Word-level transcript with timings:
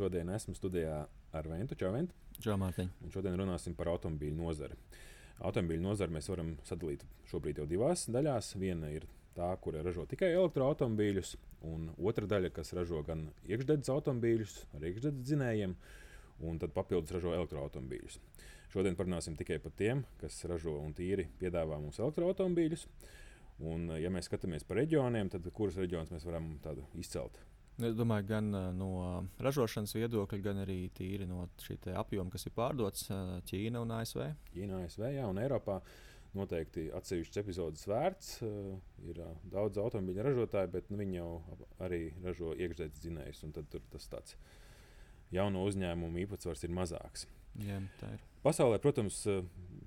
Šodien 0.00 0.30
esmu 0.32 0.54
studijā 0.56 0.94
ar 1.36 1.46
Ventu 1.50 1.76
Čaventu. 1.76 2.14
Čau, 2.40 2.54
Mārtiņ. 2.56 2.86
Un 3.04 3.10
šodien 3.12 3.34
runāsim 3.36 3.74
par 3.76 3.90
automobīļu 3.92 4.32
nozari. 4.32 4.78
Automobīļu 5.44 5.84
nozari 5.84 6.14
mēs 6.14 6.30
varam 6.30 6.54
sadalīt 6.64 7.04
šobrīd 7.28 7.60
jau 7.60 7.66
divās 7.68 8.06
daļās. 8.08 8.54
Viena 8.62 8.88
ir 8.94 9.04
tā, 9.36 9.50
kura 9.60 9.82
ražo 9.84 10.06
tikai 10.08 10.30
elektroautomobīļus, 10.38 11.34
un 11.68 11.90
otra 11.98 12.30
daļa, 12.32 12.52
kas 12.56 12.72
ražo 12.78 13.02
gan 13.04 13.26
iekšdedzes 13.44 13.92
automobīļus 13.92 14.56
ar 14.78 14.88
iekšdedzes 14.88 15.28
dzinējiem, 15.28 15.76
un 16.48 16.62
tad 16.64 16.72
papildus 16.72 17.12
ražo 17.18 17.36
elektroautomobīļus. 17.36 18.16
Šodien 18.72 18.96
parunāsim 18.96 19.36
tikai 19.36 19.60
par 19.60 19.76
tiem, 19.76 20.06
kas 20.22 20.40
ražo 20.48 20.78
un 20.80 20.96
tīri 20.96 21.28
piedāvā 21.44 21.76
mums 21.76 22.00
elektroautomobīļus. 22.00 22.88
Un, 23.68 23.90
ja 24.00 24.08
mēs 24.08 24.32
skatāmies 24.32 24.64
pa 24.64 24.80
reģioniem, 24.80 25.28
tad 25.28 25.44
kurus 25.52 25.76
reģionus 25.76 26.16
mēs 26.16 26.24
varam 26.24 26.54
izcelt? 26.96 27.36
Es 27.86 27.96
domāju, 27.96 28.26
gan 28.28 28.50
no 28.76 28.90
ražošanas 29.40 29.94
viedokļa, 29.96 30.38
gan 30.44 30.62
arī 30.64 30.82
tīri 30.96 31.26
no 31.28 31.46
šī 31.62 31.78
apjoma, 31.96 32.32
kas 32.32 32.46
ir 32.46 32.54
pārdots 32.56 33.08
Ķīna 33.48 33.82
un 33.84 33.94
ASV. 33.96 34.22
Ķīna, 34.52 34.84
ASV 34.84 35.06
jā, 35.14 35.26
un 35.30 35.40
Eiropā 35.40 35.80
noteikti 36.36 36.88
atsevišķs 36.94 37.40
epizodes 37.42 37.86
vērts. 37.90 38.32
Ir 39.10 39.20
daudz 39.50 39.80
automobīļu 39.82 40.26
ražotāju, 40.26 40.72
bet 40.76 40.90
nu, 40.92 41.00
viņi 41.00 41.18
jau 41.18 41.30
arī 41.82 42.02
ražo 42.24 42.54
iekšzemes 42.54 43.02
dzinējus. 43.02 43.44
Tad 43.56 43.76
tas 43.94 44.10
tāds 44.12 44.36
jauno 45.34 45.64
uzņēmumu 45.66 46.24
īpatsvars 46.26 46.66
ir 46.66 46.74
mazāks. 46.74 47.26
Jā, 47.60 47.80
tā 48.00 48.12
ir. 48.14 48.22
Pasaulē, 48.44 48.78
protams, 48.80 49.24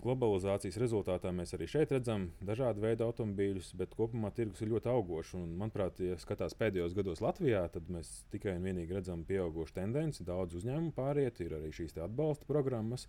globalizācijas 0.04 0.78
rezultātā 0.82 1.32
mēs 1.36 1.54
arī 1.56 1.68
šeit 1.72 1.94
redzam 1.96 2.28
dažādu 2.44 2.84
veidu 2.84 3.06
automobīļus, 3.08 3.72
bet 3.80 3.96
kopumā 3.98 4.34
tirgus 4.36 4.64
ir 4.64 4.74
ļoti 4.74 4.92
augošs. 4.92 5.36
Un, 5.40 5.54
manuprāt, 5.60 6.02
ja 6.04 6.18
skatās 6.22 6.56
pēdējos 6.60 6.96
gados 6.98 7.24
Latvijā, 7.24 7.64
tad 7.74 7.88
mēs 7.94 8.12
tikai 8.34 8.58
un 8.58 8.68
vienīgi 8.68 8.98
redzam 8.98 9.24
pieaugušu 9.28 9.78
tendenci. 9.78 10.26
Daudz 10.28 10.58
uzņēmumu 10.60 10.92
pāriet, 10.98 11.40
ir 11.46 11.56
arī 11.60 11.72
šīs 11.76 11.98
atbalsta 12.04 12.50
programmas. 12.50 13.08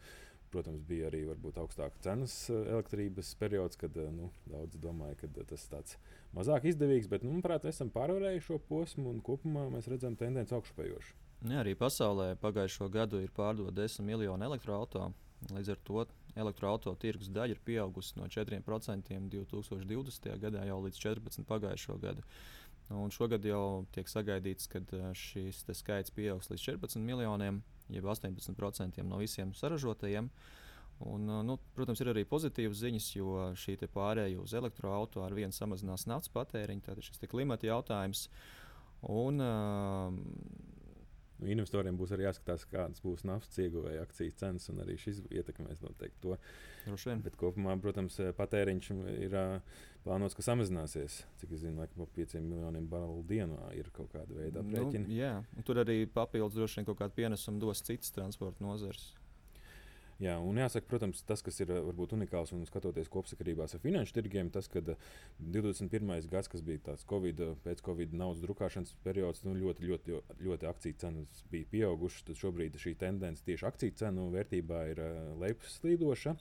Protams, 0.54 0.84
bija 0.86 1.08
arī 1.08 1.24
augstāka 1.26 1.98
cenas 2.04 2.34
elektrības 2.54 3.32
periods, 3.40 3.78
kad 3.80 3.96
nu, 4.14 4.28
daudzi 4.46 4.78
domāja, 4.78 5.16
ka 5.24 5.46
tas 5.50 5.66
ir 5.66 5.96
mazāk 6.36 6.68
izdevīgs. 6.70 7.10
Bet, 7.10 7.26
nu, 7.26 7.34
manuprāt, 7.34 7.66
esam 7.66 7.90
pārvarējuši 7.94 8.46
šo 8.52 8.60
posmu 8.68 9.10
un 9.10 9.18
kopumā 9.24 9.66
mēs 9.74 9.90
redzam 9.90 10.14
tendenci 10.20 10.54
augšupejošu. 10.54 11.16
Jā, 11.50 11.58
arī 11.64 11.74
pasaulē 11.76 12.36
pagājušo 12.40 12.86
gadu 12.88 13.18
ir 13.20 13.34
pārdota 13.34 13.74
10 13.82 14.06
miljonu 14.06 14.46
elektroautorātu. 14.46 15.18
Līdz 15.52 15.74
ar 15.74 15.80
to 15.84 16.04
elektroautorāta 16.40 17.00
tirgus 17.04 17.30
daļa 17.34 17.56
ir 17.56 17.62
pieaugusi 17.64 18.18
no 18.18 18.28
4% 18.30 19.18
2020. 19.32 20.28
gadā 20.42 20.64
jau 20.68 20.80
līdz 20.84 21.00
14% 21.06 21.48
pagājušo 21.48 21.98
gadu. 22.02 22.24
Un 22.92 23.12
šogad 23.14 23.44
jau 23.48 23.86
tiek 23.94 24.10
sagaidīts, 24.10 24.68
ka 24.68 24.82
šis 25.16 25.62
skaits 25.72 26.12
pieaugs 26.12 26.50
līdz 26.50 26.66
14 26.66 27.00
miljoniem, 27.00 27.62
jeb 27.88 28.04
18% 28.04 29.06
no 29.08 29.22
visiem 29.22 29.54
saražotajiem. 29.56 30.28
Un, 31.04 31.26
nu, 31.46 31.56
protams, 31.74 32.00
ir 32.04 32.12
arī 32.12 32.22
pozitīvas 32.28 32.84
ziņas, 32.84 33.08
jo 33.16 33.48
šī 33.58 33.78
pārējai 33.90 34.36
uz 34.38 34.52
elektroautorātu 34.54 35.24
ar 35.24 35.34
vienu 35.34 35.52
samazinās 35.52 36.06
naftas 36.06 36.30
patēriņu, 36.36 36.84
tātad 36.86 37.02
šis 37.02 37.24
klimata 37.30 37.66
jautājums. 37.66 38.28
Un, 39.10 39.42
uh, 39.42 40.14
Nu, 41.40 41.48
investoriem 41.50 41.96
būs 41.98 42.12
arī 42.14 42.28
jāskatās, 42.28 42.66
kādas 42.70 43.02
būs 43.02 43.24
naftas 43.26 43.58
ieguvēja 43.64 44.04
akcijas 44.06 44.36
cenas, 44.38 44.68
un 44.70 44.78
arī 44.84 44.94
šis 45.00 45.18
ietekmēs 45.34 45.82
noteikti 45.82 46.22
to. 46.22 46.36
Bet 47.24 47.38
kopumā, 47.40 47.74
protams, 47.82 48.20
patēriņš 48.38 48.90
ir 49.24 49.34
plānots, 50.04 50.36
ka 50.36 50.44
samazināsies. 50.46 51.22
Cik 51.40 51.56
es 51.56 51.64
zinu, 51.64 51.80
laikam, 51.80 52.04
ap 52.04 52.14
5 52.14 52.38
miljoniem 52.44 52.86
barelu 52.90 53.24
dienā 53.28 53.72
ir 53.78 53.90
kaut 53.96 54.12
kāda 54.14 54.36
veida 54.36 54.62
nu, 54.62 54.70
aprēķina. 54.70 55.08
Nu, 55.08 55.18
jā, 55.18 55.34
un 55.56 55.66
tur 55.66 55.82
arī 55.82 56.04
papildus 56.06 56.58
droši 56.60 56.80
vien 56.80 56.88
kaut 56.90 57.00
kādu 57.02 57.18
pienesumu 57.18 57.62
dos 57.64 57.82
citas 57.82 58.14
transporta 58.14 58.64
nozares. 58.64 59.10
Jā, 60.22 60.36
un 60.38 60.58
jāsaka, 60.60 60.86
protams, 60.86 61.24
tas, 61.26 61.42
kas 61.42 61.56
ir 61.58 61.72
varbūt 61.74 62.12
unikāls 62.14 62.52
un 62.54 62.62
skatoties 62.68 63.10
kopsakarībās 63.10 63.74
ar 63.74 63.80
finanšu 63.82 64.14
tirgiem, 64.14 64.50
tas, 64.54 64.68
ka 64.70 64.82
21. 64.84 66.12
gads, 66.30 66.50
kas 66.52 66.62
bija 66.62 66.84
tāds 66.90 67.02
Covid, 67.10 67.42
pēc 67.64 67.82
Covid 67.82 68.14
naudas 68.14 68.44
drukāšanas 68.44 68.94
periods, 69.02 69.42
nu, 69.46 69.56
ļoti, 69.58 69.88
ļoti, 69.90 70.20
ļoti 70.46 70.70
akciju 70.70 71.00
cenas 71.02 71.42
bija 71.50 71.70
pieaugušas. 71.72 72.28
Tad 72.28 72.38
šobrīd 72.38 72.78
šī 72.78 72.94
tendence 73.00 73.42
tieši 73.46 73.66
akciju 73.66 73.98
cenu 73.98 74.28
vērtībā 74.36 74.84
ir 74.92 75.02
lejupslīdoša. 75.42 76.36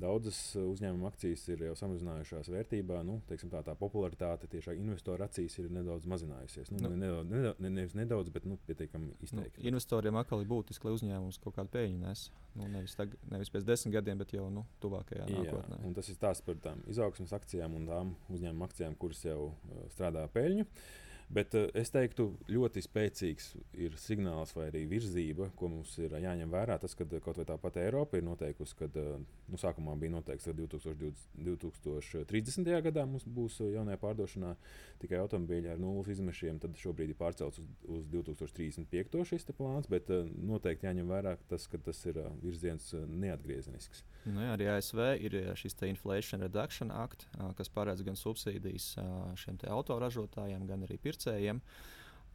Daudzas 0.00 0.38
uzņēmuma 0.58 1.06
akcijas 1.12 1.44
ir 1.54 1.60
jau 1.68 1.74
samazinājušās 1.78 2.48
vērtībā. 2.50 2.98
Nu, 3.06 3.20
teiksim, 3.28 3.50
tā, 3.52 3.60
tā 3.66 3.76
popularitāte 3.78 4.48
tieši 4.50 4.74
investoru 4.80 5.22
acīs 5.26 5.54
ir 5.62 5.68
nedaudz 5.70 6.08
mazinājusies. 6.10 6.72
Nu, 6.74 6.80
nu, 6.82 6.90
nedaudz, 6.98 7.28
nedaudz, 7.30 7.62
ne, 7.62 7.70
nevis 7.76 7.94
nedaudz, 7.98 8.32
bet 8.34 8.48
nu, 8.50 8.58
pietiekami 8.66 9.12
izteikti. 9.20 9.62
Nu, 9.62 9.68
investoriem 9.70 10.18
atkal 10.18 10.42
ir 10.42 10.50
būtiski, 10.50 10.88
lai 10.88 10.96
uzņēmums 10.98 11.38
kaut 11.44 11.54
kādu 11.60 11.70
peļņu 11.76 12.02
nes. 12.02 12.24
Nu, 12.58 12.66
nevis, 12.74 12.98
tag, 12.98 13.14
nevis 13.30 13.54
pēc 13.54 13.68
desmit 13.70 13.94
gadiem, 13.94 14.18
bet 14.18 14.34
jau 14.34 14.48
nu, 14.50 14.66
tuvākajā 14.82 15.28
Jā, 15.30 15.46
nākotnē. 15.46 15.80
Tas 15.94 16.10
ir 16.10 16.18
stāsts 16.18 16.46
par 16.46 16.58
tām 16.66 16.82
izaugsmas 16.90 17.34
akcijām 17.38 17.78
un 17.78 17.88
tām 17.90 18.12
uzņēmuma 18.34 18.70
akcijām, 18.70 18.98
kuras 18.98 19.22
jau 19.26 19.40
uh, 19.52 19.86
strādā 19.94 20.26
peļņu. 20.34 20.66
Uh, 20.66 21.03
Bet 21.32 21.54
uh, 21.56 21.68
es 21.76 21.90
teiktu, 21.94 22.26
ļoti 22.52 22.82
spēcīgs 22.84 23.50
ir 23.80 23.96
signāls 24.00 24.52
vai 24.56 24.68
arī 24.68 24.84
virzība, 24.90 25.48
ko 25.56 25.70
mums 25.72 25.94
ir 26.02 26.16
jāņem 26.20 26.52
vērā. 26.52 26.76
Tas, 26.82 26.94
ka 26.98 27.06
kaut 27.24 27.40
vai 27.40 27.46
tāpat 27.48 27.78
Eiropa 27.80 28.18
ir 28.18 28.26
noteikusi, 28.26 28.76
ka 28.78 28.88
uh, 28.90 29.16
nu, 29.48 29.60
sākumā 29.60 29.96
bija 30.00 30.14
noteikts, 30.14 30.48
ka 30.50 30.56
2020, 30.58 31.24
2030. 31.48 32.70
gadā 32.88 33.06
mums 33.08 33.24
būs 33.24 33.60
jaunajā 33.64 34.00
pārdošanā 34.02 34.54
tikai 35.02 35.20
automobīļi 35.22 35.72
ar 35.72 35.80
nulles 35.82 36.12
izmešiem. 36.14 36.60
Tad 36.62 36.76
šobrīd 36.80 37.14
ir 37.14 37.18
pārcelts 37.20 37.62
uz, 37.62 37.70
uz 37.98 38.08
2035. 38.12 39.24
šis 39.32 39.48
plāns, 39.56 39.88
bet 39.90 40.12
uh, 40.12 40.28
noteikti 40.28 40.90
jāņem 40.90 41.08
vērā 41.08 41.36
tas, 41.48 41.66
ka 41.70 41.80
tas 41.80 42.04
ir 42.10 42.20
virziens 42.44 42.92
neatgriezenisks. 43.08 44.04
Nu, 44.24 44.40
jā, 44.40 44.54
arī 44.54 44.70
ASV 44.72 45.00
ir 45.20 45.34
šis 45.60 45.76
Inflation 45.84 46.40
Reduction 46.40 46.92
Act, 46.94 47.26
kas 47.58 47.68
paredz 47.72 48.00
gan 48.06 48.16
subsīdijas 48.16 48.94
šiem 49.40 49.58
autoražotājiem, 49.68 50.64
gan 50.68 50.86
arī 50.86 50.96
pircējiem. 51.02 51.23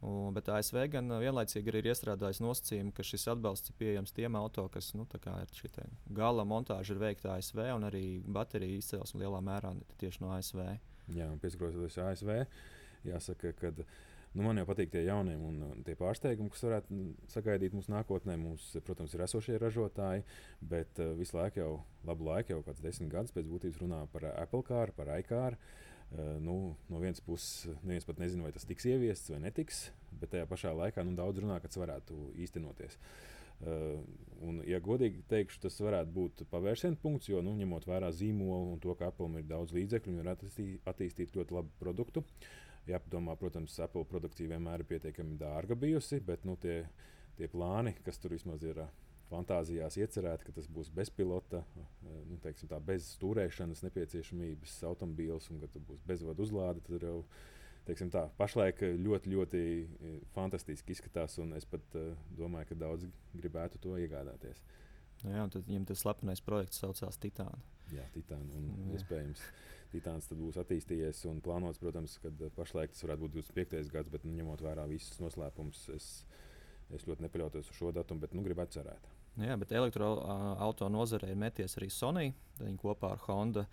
Un, 0.00 0.32
bet 0.32 0.46
ASV 0.48 0.86
gan 0.94 1.12
vienlaicīgi 1.20 1.74
ir 1.76 1.90
iestrādājis 1.90 2.38
nosacījumu, 2.40 2.92
ka 2.96 3.04
šis 3.04 3.26
atbalsts 3.34 3.68
ir 3.68 3.76
pieejams 3.76 4.14
tiem 4.16 4.38
auto, 4.40 4.64
kas 4.72 4.94
nu, 4.96 5.04
ir 5.12 5.56
šī 5.58 5.68
gala 6.16 6.46
montāža 6.48 6.94
ir 6.94 7.02
veikta 7.02 7.34
ASV, 7.34 7.60
un 7.76 7.84
arī 7.84 8.04
bateriju 8.24 8.80
izcelsme 8.80 9.20
lielā 9.20 9.42
mērā 9.44 9.74
tieši 10.00 10.22
no 10.24 10.32
ASV. 10.38 10.62
Jā, 11.12 11.28
pieskaroties 11.42 11.98
ASV, 12.00 12.32
jāsaka, 13.10 13.52
ka 13.60 13.74
Nu, 14.30 14.44
man 14.46 14.60
jau 14.60 14.62
patīk 14.68 14.92
tie 14.92 15.00
jaunie 15.02 15.32
un 15.34 15.80
tie 15.82 15.96
pārsteigumi, 15.98 16.52
kas 16.54 16.62
varētu 16.62 16.98
sagaidīt 17.32 17.72
mūsu 17.74 17.90
nākotnē. 17.90 18.36
Mums, 18.38 18.68
protams, 18.86 19.16
ir 19.16 19.24
esošie 19.24 19.56
ražotāji, 19.58 20.22
bet 20.70 21.00
uh, 21.02 21.16
visu 21.18 21.34
laiku, 21.34 21.58
jau 21.58 21.72
labu 22.06 22.28
laiku, 22.28 22.54
jau 22.54 22.60
kāds 22.68 22.84
desmit 22.84 23.10
gadus 23.10 23.34
pēc 23.34 23.48
būtības 23.50 23.80
runā 23.82 24.04
par 24.12 24.28
Apple 24.30 24.62
kārtu, 24.68 24.94
par 25.00 25.10
iCāru. 25.16 25.58
Uh, 25.58 25.89
nu, 26.42 26.56
no 26.90 27.00
vienas 27.02 27.22
puses, 27.22 27.68
neviens 27.84 28.06
pat 28.08 28.22
nezina, 28.22 28.46
vai 28.46 28.54
tas 28.54 28.66
tiks 28.66 28.88
ieviests 28.90 29.30
vai 29.30 29.42
netiks, 29.44 29.84
bet 30.20 30.32
tajā 30.34 30.46
pašā 30.50 30.72
laikā 30.74 31.04
nu, 31.06 31.14
daudz 31.18 31.42
runā, 31.42 31.60
ka 31.62 31.70
tas 31.70 31.78
varētu 31.80 32.32
īstenoties. 32.42 32.96
Uh, 33.60 34.00
un, 34.48 34.62
ja 34.64 34.78
godīgi 34.80 35.20
teikšu, 35.28 35.58
tas 35.66 35.74
varētu 35.84 36.14
būt 36.16 36.42
pavērsienu 36.48 36.96
punkts, 37.02 37.28
jo 37.28 37.42
nu, 37.44 37.52
ņemot 37.58 37.84
vērā 37.86 38.08
zīmolu 38.16 38.72
un 38.72 38.80
to, 38.80 38.94
ka 38.96 39.10
Apple 39.12 39.28
ir 39.36 39.44
daudz 39.50 39.74
līdzekļu 39.76 40.14
un 40.14 40.22
var 40.22 40.32
attīstīt, 40.32 40.80
attīstīt 40.88 41.36
ļoti 41.36 41.58
labu 41.58 41.74
produktu. 41.82 42.24
Uh, 42.24 42.48
Jāpadomā, 42.88 43.36
protams, 43.38 43.76
Apple 43.82 44.06
produkcija 44.08 44.54
vienmēr 44.54 44.82
ir 44.82 44.88
pietiekami 44.88 45.36
dārga 45.40 45.76
bijusi, 45.78 46.20
bet 46.24 46.46
nu, 46.48 46.56
tie, 46.60 46.82
tie 47.38 47.48
plāni, 47.50 47.94
kas 48.06 48.18
tur 48.22 48.34
vismaz 48.34 48.64
ir 48.66 48.80
fantāzijās 49.30 49.96
iecerēti, 50.00 50.48
ka 50.48 50.56
tas 50.58 50.66
būs 50.70 50.90
bezpilota, 50.94 51.62
nu, 52.02 52.38
teiksim, 52.42 52.70
tā, 52.70 52.80
bez 52.82 53.12
stūrēšanas 53.16 53.84
nepieciešamības 53.86 54.76
automobīls 54.90 55.50
un 55.54 55.62
ka 55.62 55.70
tas 55.72 55.86
būs 55.86 56.02
bezvadu 56.08 56.46
uzlāde. 56.46 56.82
Tad 56.86 57.06
jau 57.06 57.16
teiksim, 57.88 58.10
tā, 58.12 58.26
pašlaik 58.38 58.82
ļoti, 59.00 59.32
ļoti 59.34 59.62
fantastiski 60.34 60.94
izskatās, 60.96 61.38
un 61.42 61.54
es 61.58 61.66
pat 61.68 61.98
uh, 61.98 62.12
domāju, 62.38 62.70
ka 62.70 62.80
daudzi 62.84 63.10
gribētu 63.34 63.80
to 63.82 63.96
iegādāties. 64.00 64.62
Nu 65.24 65.34
jā, 65.34 65.44
tad 65.52 65.66
viņam 65.68 65.84
tas 65.90 66.00
slepenais 66.00 66.40
projekts 66.44 66.80
saucās 66.80 67.18
Titāna. 67.20 67.60
Jā, 67.92 68.06
Titāna. 68.14 68.48
Un, 68.56 68.70
jā. 68.86 69.00
Iespējams, 69.00 69.42
Titāns 69.92 70.30
būs 70.38 70.58
attīstījies 70.62 71.24
un 71.28 71.42
plānots, 71.44 71.80
protams, 71.82 72.16
ka 72.22 72.32
pašlaik 72.56 72.94
tas 72.94 73.04
varētu 73.04 73.26
būt 73.26 73.38
25. 73.40 73.90
gads, 73.92 74.12
bet 74.12 74.24
nu, 74.24 74.32
ņemot 74.38 74.62
vērā 74.64 74.86
visus 74.88 75.18
noslēpumus, 75.20 75.82
es, 75.96 76.10
es 76.94 77.08
ļoti 77.08 77.26
nepaļautos 77.26 77.72
uz 77.72 77.80
šo 77.80 77.92
datumu, 77.96 78.24
bet 78.24 78.36
nu, 78.36 78.44
gribētu 78.46 78.78
cerēt. 78.78 79.10
Nu 79.38 79.46
jā, 79.46 79.56
bet 79.60 79.72
elektroautorāta 79.72 80.90
nozarē 80.90 81.30
ir 81.30 81.38
meties 81.38 81.76
arī 81.78 81.90
Sony. 81.92 82.32
Viņi 82.60 82.80
kopā 82.80 83.14
ar 83.14 83.22
Honda 83.28 83.64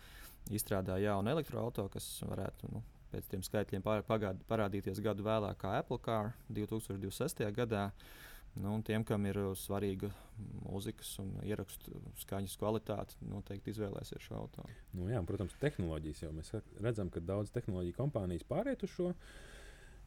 izstrādā 0.53 0.99
jaunu 1.01 1.33
elektroautorātu, 1.33 1.97
kas 1.97 2.07
varētu 2.27 2.69
nu, 2.71 2.83
pēc 3.11 3.27
tiem 3.31 3.43
skaitļiem 3.43 3.83
pagād, 4.07 4.39
parādīties 4.47 5.01
gadu 5.03 5.25
vēlāk, 5.27 5.57
kā 5.63 5.75
Apple 5.81 5.99
Car 6.03 6.31
2026. 6.49 7.43
gadā. 7.57 7.89
Nu, 8.57 8.71
tiem, 8.81 9.03
kam 9.05 9.25
ir 9.29 9.37
svarīga 9.59 10.07
mūzikas 10.63 11.11
un 11.21 11.35
ierakstu 11.45 11.99
skaņas 12.23 12.55
kvalitāte, 12.57 13.17
noteikti 13.29 13.69
izvēlēsies 13.69 14.23
šo 14.23 14.39
automašīnu. 14.39 14.87
Nu, 14.97 15.09
jā, 15.11 15.19
protams, 15.29 15.53
tehnoloģijas 15.61 16.23
jau 16.23 16.31
mēs 16.33 16.49
redzam, 16.81 17.11
ka 17.13 17.21
daudz 17.21 17.53
tehnoloģiju 17.53 17.99
kompānijas 17.99 18.47
pāriet 18.49 18.81
uz 18.87 18.95
šo. 18.95 19.11
Uh, 19.11 19.56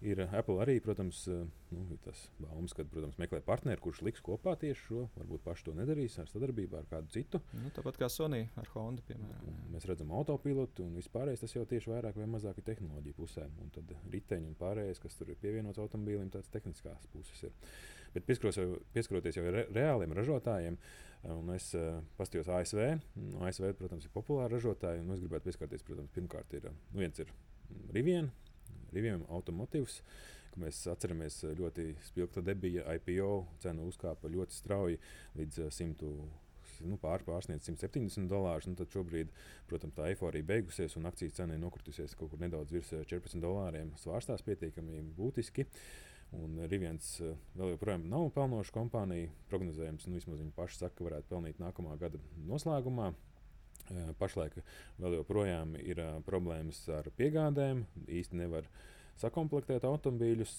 Ir 0.00 0.20
Apple 0.24 0.62
arī, 0.64 0.78
protams, 0.80 1.26
eh, 1.28 1.42
nu, 1.76 1.96
tas 2.00 2.22
baumas, 2.40 2.72
ka, 2.72 2.86
protams, 2.88 3.18
meklē 3.20 3.42
partneri, 3.44 3.82
kurš 3.84 4.00
liks 4.06 4.22
kopā 4.24 4.54
tieši 4.56 4.86
šo. 4.86 5.02
Varbūt 5.18 5.42
paši 5.44 5.66
to 5.66 5.74
nedarīs 5.76 6.16
ar 6.22 6.30
sadarbībā 6.30 6.80
ar 6.80 6.88
kādu 6.88 7.12
citu. 7.12 7.42
Nu, 7.52 7.68
tāpat 7.76 7.98
kā 8.00 8.08
Sony 8.08 8.46
ar 8.56 8.70
Honda, 8.72 9.04
piemēram. 9.10 9.50
Un 9.52 9.74
mēs 9.74 9.84
redzam 9.90 10.14
autopilotu 10.16 10.86
un 10.86 10.96
vispārējais 10.96 11.44
tas 11.44 11.56
jau 11.56 11.66
tieši 11.68 11.92
vairāk 11.92 12.16
vai 12.16 12.30
mazāk 12.32 12.62
ir 12.62 12.68
tehnoloģija 12.70 13.18
pusē. 13.18 13.44
Un 13.60 13.68
tad 13.76 13.92
riteņi 14.14 14.48
un 14.48 14.56
pārējais, 14.62 15.04
kas 15.04 15.20
tur 15.20 15.34
ir 15.34 15.40
pievienots 15.42 15.84
automobīlim, 15.84 16.32
tāds 16.32 16.48
tehniskās 16.48 17.04
puses 17.12 17.44
ir. 17.50 17.76
Bet 18.16 18.24
pieskaroties 18.24 19.36
jau 19.36 19.44
re, 19.52 19.68
reāliem 19.68 20.16
ražotājiem, 20.16 20.80
eh, 20.80 21.30
un 21.36 21.52
es 21.52 21.74
uh, 21.76 22.00
paskatījos 22.16 22.48
ASV. 22.56 22.86
ASV, 23.44 23.74
protams, 23.76 24.08
ir 24.08 24.16
populāri 24.16 24.56
ražotāji, 24.56 25.04
un 25.04 25.12
es 25.12 25.20
gribētu 25.20 25.52
pieskarties, 25.52 25.84
protams, 25.84 26.10
pirmkārt, 26.16 26.56
ir, 26.56 26.72
nu, 26.72 27.04
viens 27.04 27.20
ir 27.20 27.36
Riviena 27.94 28.32
Riviem 28.94 29.24
automotīvs. 29.30 30.00
Mēs 30.60 30.82
atceramies, 30.90 31.38
ļoti 31.56 31.92
spilgta 32.08 32.42
debija 32.42 32.82
IPO 32.98 33.32
cena 33.62 33.84
uzkāpa 33.86 34.30
ļoti 34.32 34.56
strauji 34.56 34.98
līdz 35.38 35.66
100. 35.70 36.14
Nu, 36.88 36.96
pār, 36.96 37.20
pārsniedz 37.26 37.66
170 37.68 38.28
dolārus. 38.30 38.66
Nu, 38.70 38.74
tad 38.78 38.90
šobrīd, 38.92 39.30
protams, 39.68 39.94
tā 39.98 40.08
eifórija 40.10 40.46
beigusies 40.48 40.96
un 40.96 41.08
akcijas 41.10 41.36
cena 41.36 41.54
ir 41.54 41.60
nokritusies 41.60 42.16
kaut 42.16 42.32
kur 42.32 42.40
nedaudz 42.40 42.72
virs 42.72 42.92
14 42.94 43.42
dolāriem. 43.42 43.92
Svārstās 44.00 44.44
pietiekami 44.46 45.02
būtiski. 45.18 45.66
Un 46.40 46.60
Riviens 46.70 47.16
vēl 47.58 47.74
joprojām 47.74 48.06
nav 48.08 48.30
pelnoša 48.36 48.74
kompānija. 48.74 49.32
Prognozējums, 49.50 50.06
nu, 50.08 50.16
vismaz 50.16 50.40
viņi 50.40 50.54
paši 50.56 50.84
saka, 50.84 50.96
ka 50.98 51.08
varētu 51.10 51.30
pelnīt 51.32 51.60
nākamā 51.62 51.98
gada 52.00 52.22
noslēgumā. 52.48 53.10
Pašlaik 54.20 54.58
vēl 55.00 55.20
joprojām 55.20 55.76
ir 55.80 56.02
problēmas 56.26 56.82
ar 56.94 57.10
piegādēm. 57.18 57.84
īsti 58.06 58.38
nevar 58.38 58.68
sakomplektēt 59.20 59.86
automobīļus. 59.88 60.58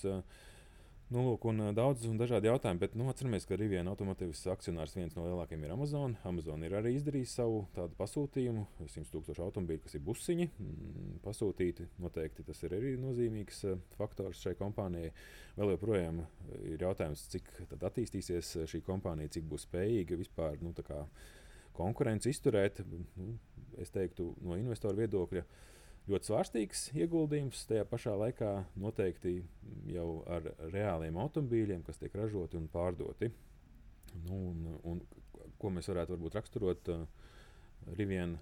Nu, 1.11 1.25
lūk, 1.25 1.43
un 1.51 1.73
daudz 1.75 2.05
un 2.07 2.15
dažādi 2.15 2.47
jautājumi, 2.47 2.79
bet 2.79 2.93
nu, 2.95 3.09
atceramies, 3.11 3.43
ka 3.43 3.57
Riviera 3.59 3.83
automotīvas 3.91 4.45
akcionārs 4.53 4.93
viens 4.95 5.17
no 5.17 5.25
lielākajiem 5.25 5.65
ir 5.67 5.73
Amazon. 5.73 6.13
Amazon 6.29 6.63
ir 6.63 6.71
arī 6.79 6.93
izdarījis 6.95 7.33
savu 7.35 7.65
tādu 7.75 7.97
pasūtījumu, 7.97 8.63
100 8.85 9.11
tūkstošu 9.11 9.43
automobīļu, 9.43 9.81
kas 9.83 9.97
ir 9.97 10.05
busiņi 10.07 10.47
mm, 10.47 11.09
pasūtīti. 11.25 11.89
Noteikti 11.99 12.47
tas 12.47 12.63
ir 12.63 12.77
arī 12.77 12.93
nozīmīgs 13.01 13.59
faktors 13.97 14.39
šai 14.45 14.55
kompānijai. 14.61 15.11
Vēl 15.59 15.73
joprojām 15.73 16.23
ir 16.61 16.87
jautājums, 16.87 17.27
cik 17.35 17.51
attīstīsies 17.75 18.55
šī 18.71 18.79
kompānija, 18.87 19.35
cik 19.35 19.51
būs 19.51 19.67
spējīga 19.67 20.21
vispār. 20.23 20.63
Nu, 20.63 20.71
konkurenci 21.77 22.31
izturēt, 22.31 22.81
nu, 22.89 23.35
es 23.81 23.93
teiktu, 23.93 24.31
no 24.45 24.57
investoru 24.59 25.01
viedokļa. 25.03 25.45
Ļoti 26.09 26.27
svārstīgs 26.31 26.87
ieguldījums. 26.97 27.65
Tajā 27.69 27.85
pašā 27.87 28.15
laikā 28.17 28.51
noteikti 28.81 29.37
jau 29.91 30.23
ar 30.31 30.49
reāliem 30.73 31.19
automobīļiem, 31.21 31.83
kas 31.85 32.01
tiek 32.01 32.15
ražoti 32.17 32.57
un 32.57 32.65
pārdoti. 32.73 33.29
Nu, 34.25 34.39
un, 34.49 34.63
un, 34.89 35.03
ko 35.61 35.69
mēs 35.71 35.87
varētu 35.91 36.15
varbūt 36.15 36.39
raksturot 36.39 36.89
uh, 36.91 37.05
Rivienu 37.97 38.39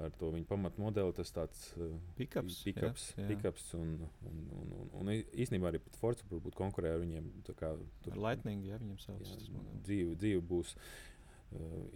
ar 0.00 0.12
to 0.14 0.28
viņa 0.32 0.46
pamatmodeli, 0.46 1.12
tas 1.16 1.32
tāds 1.34 1.62
uh, 1.76 1.92
pikaps, 2.16 2.60
pikaps, 2.64 3.06
jā, 3.12 3.24
jā. 3.24 3.28
pikaps 3.32 3.64
un, 3.76 3.96
un, 4.28 4.42
un, 4.56 4.74
un, 4.78 4.90
un 5.02 5.10
īstenībā 5.12 5.72
arī 5.72 5.82
Forza 5.98 6.26
varbūt 6.30 6.56
konkurē 6.58 6.94
ar 6.94 7.02
viņiem. 7.02 7.28
Kā, 7.50 7.74
tur, 8.04 8.14
ar 8.14 8.20
Lightning, 8.28 8.64
ja 8.70 8.78
viņam 8.80 9.00
sauc. 9.02 9.26
Jā, 9.26 9.64
dzīve, 9.84 10.16
dzīve 10.22 10.44
būs 10.48 10.76
Eh, 10.76 11.11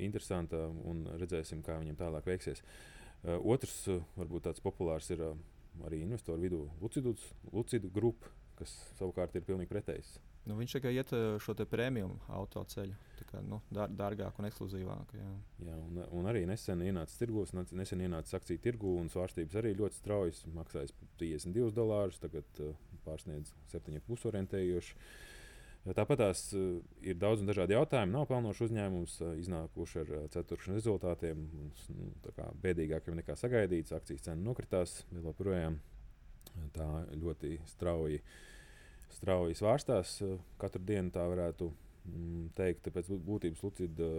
interesanta 0.02 0.66
un 0.88 1.04
redzēsim, 1.20 1.62
kā 1.66 1.78
viņam 1.80 1.98
tālāk 2.00 2.28
veiksies. 2.28 2.62
Eh, 3.24 3.34
otrs, 3.42 3.88
eh, 3.88 4.02
varbūt 4.18 4.46
tāds 4.48 4.62
populārs 4.62 5.10
ir 5.10 5.22
arī 5.84 6.02
investoru 6.04 6.42
vidū 6.42 6.62
Lucidus, 6.80 7.32
Lucidu 7.52 7.90
grupa, 7.92 8.30
kas 8.56 8.72
savukārt 8.98 9.34
ir 9.36 9.44
pilnīgi 9.44 9.72
pretējs. 9.72 10.16
Nu, 10.46 10.54
viņš 10.54 10.76
tikai 10.76 10.92
iet 10.94 11.10
šo 11.42 11.54
prēmiju 11.58 12.08
auto 12.30 12.62
ceļu, 12.70 12.94
kā, 13.26 13.40
nu, 13.42 13.58
dār, 13.74 13.90
dārgāk 13.90 14.38
un 14.38 14.46
ekskluzīvāk. 14.46 15.14
Jā. 15.18 15.30
Jā, 15.66 15.74
un, 15.74 15.98
un 16.20 16.28
arī 16.30 16.44
nesen 16.46 16.84
ienāca 16.86 17.18
tirgos, 17.18 17.50
nesen 17.52 18.04
ienāca 18.06 18.38
akciju 18.38 18.62
tirgu, 18.62 18.92
un 19.00 19.10
svārstības 19.10 19.58
arī 19.58 19.74
ļoti 19.74 19.98
straujas. 19.98 20.44
Maksājas 20.54 20.94
52 21.18 21.74
dolārus, 21.74 22.22
tagad 22.22 22.62
uh, 22.62 22.78
pārsniedz 23.02 23.50
7,5 23.74 24.28
orientējoši. 24.30 24.94
Uh, 24.94 25.35
Tāpat 25.94 26.18
tās 26.18 26.40
uh, 26.56 26.78
ir 27.06 27.18
daudz 27.20 27.42
un 27.42 27.50
dažādi 27.50 27.76
jautājumi. 27.76 28.14
Nav 28.14 28.24
pelnošs 28.30 28.64
uzņēmums, 28.66 29.18
uh, 29.22 29.34
iznākuši 29.38 30.00
ar 30.02 30.08
uh, 30.16 30.24
ceturkšņa 30.34 30.78
rezultātiem. 30.78 31.44
Nu, 31.54 32.08
bēdīgākiem 32.64 33.18
nekā 33.20 33.36
sagaidīts. 33.38 33.94
Akcijas 33.94 34.26
cena 34.26 34.42
nokritās 34.42 34.98
vēl 35.12 35.28
joprojām. 35.30 35.78
Tā 36.74 36.88
ļoti 37.14 37.58
strauji, 37.70 38.18
strauji 39.18 39.58
svārstās. 39.58 40.16
Katru 40.58 40.82
dienu 40.88 41.12
tā 41.14 41.26
varētu 41.30 41.70
mm, 41.70 42.50
teikt, 42.58 42.90
pēc 42.94 43.12
būtības 43.28 43.62
Lucida 43.66 44.10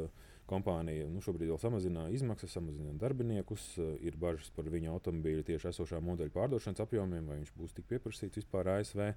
kompānija 0.47 1.09
nu, 1.11 1.19
šobrīd 1.23 1.51
vēl 1.51 1.59
samazina 1.59 2.07
izmaksas, 2.15 2.53
samazina 2.55 2.95
darbiniekus. 3.01 3.73
Ir 4.05 4.15
bažas 4.19 4.53
par 4.55 4.69
viņu 4.71 4.93
automobīļu 4.93 5.43
tieši 5.51 5.73
esošā 5.73 5.99
modeļa 6.03 6.35
pārdošanas 6.37 6.85
apjomiem, 6.85 7.27
vai 7.27 7.41
viņš 7.41 7.53
būs 7.57 7.75
tik 7.75 7.89
pieprasīts 7.91 8.39
vispār 8.39 8.71
ASV. 8.77 9.11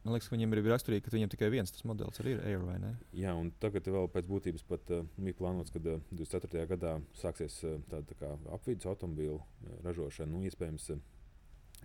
Man 0.00 0.14
liekas, 0.14 0.30
ka 0.30 0.32
viņiem 0.32 0.54
ir 0.56 0.62
raksturīgi, 0.64 1.02
ka 1.04 1.12
viņiem 1.12 1.30
tikai 1.34 1.50
viens 1.52 1.72
tas 1.74 1.84
modelis 1.84 2.20
arī 2.22 2.32
ir 2.32 2.42
Air 2.48 2.62
vai 2.64 2.78
ne? 2.80 2.94
Jā, 3.12 3.34
un 3.36 3.50
tagad 3.60 3.84
vēl 3.92 4.06
pēc 4.08 4.28
būtības 4.30 4.62
pat 4.64 4.92
uh, 4.96 5.02
bija 5.20 5.36
plānots, 5.36 5.72
ka 5.74 5.80
uh, 5.82 5.98
24. 6.08 6.62
gadā 6.70 6.94
sāksies 7.20 7.58
uh, 7.68 7.74
tāda 7.90 8.16
tā 8.16 8.30
apvidus 8.56 8.88
automobīļu 8.88 9.34
uh, 9.36 9.74
ražošana. 9.84 10.30
Nu, 10.32 10.40
iespējams, 10.48 10.86
uh, 10.94 11.02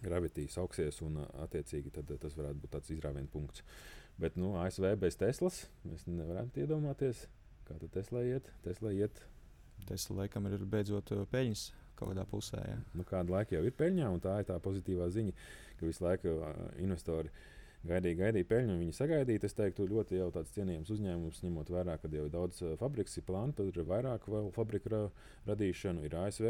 gravitīs 0.06 0.56
augsies 0.62 1.02
un 1.04 1.20
attiecīgi 1.44 1.92
tad, 1.98 2.14
tas 2.22 2.38
varētu 2.40 2.62
būt 2.64 2.74
tāds 2.78 2.94
izrāviena 2.96 3.32
punkts. 3.32 3.66
Bet 4.22 4.38
nu, 4.40 4.54
ASV 4.62 4.94
bez 5.00 5.20
Teslas 5.20 5.66
mēs 5.84 6.06
nevaram 6.08 6.48
iedomāties, 6.56 7.26
kā 7.68 7.76
Tesla 7.92 8.24
iet. 8.24 8.48
Tesla 8.64 8.94
iet. 8.96 9.20
Tesla 9.90 10.22
laikam 10.22 10.48
ir 10.48 10.64
beidzot 10.64 11.12
peļņas 11.34 11.66
kaut 12.00 12.14
kādā 12.14 12.24
pusē. 12.32 12.64
Ja? 12.64 12.80
Nu, 12.96 13.04
kādu 13.08 13.36
laiku 13.36 13.58
jau 13.58 13.64
ir 13.68 13.76
peļņā, 13.76 14.08
un 14.12 14.24
tā 14.24 14.38
ir 14.40 14.48
tā 14.48 14.56
pozitīvā 14.64 15.10
ziņa, 15.12 15.36
ka 15.80 15.88
visu 15.88 16.04
laiku 16.04 16.32
investori 16.84 17.32
uh, 17.32 17.52
gaidīja, 17.90 18.18
gaidīja 18.20 18.48
peļņu, 18.50 18.74
un 18.74 18.84
viņi 18.84 18.96
sagaidīja. 18.98 19.42
Es 19.48 19.56
teiktu, 19.58 19.88
ļoti 19.90 20.20
jau 20.20 20.30
tāds 20.34 20.54
cienījams 20.56 20.92
uzņēmums, 20.96 21.42
ņemot 21.46 21.72
vērā, 21.74 21.98
ka 22.02 22.12
jau 22.14 22.28
daudz 22.34 22.62
fabrikas, 22.82 23.18
ir 23.20 23.26
plāni, 23.28 23.56
tad 23.58 23.70
ir 23.72 23.90
vairāk 23.90 24.28
vēl 24.32 24.52
fabriku 24.56 24.92
ra 24.94 25.02
radīšanu. 25.50 26.06
Ir 26.08 26.18
ASV, 26.24 26.48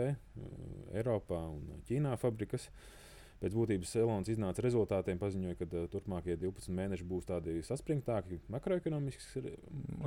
Eiropā 0.95 1.41
un 1.51 1.83
Ķīnā 1.89 2.15
fabrikas. 2.21 2.69
Pēc 3.41 3.51
būtības 3.51 3.91
Elonas 3.99 4.31
iznāca 4.31 4.63
rezultātiem, 4.63 5.19
paziņoja, 5.19 5.57
ka 5.59 5.83
turpmākie 5.91 6.37
12 6.39 6.71
mēneši 6.77 7.07
būs 7.07 7.27
tādi 7.27 7.57
saspringtāki, 7.67 8.39
makroekonomiski. 8.53 9.43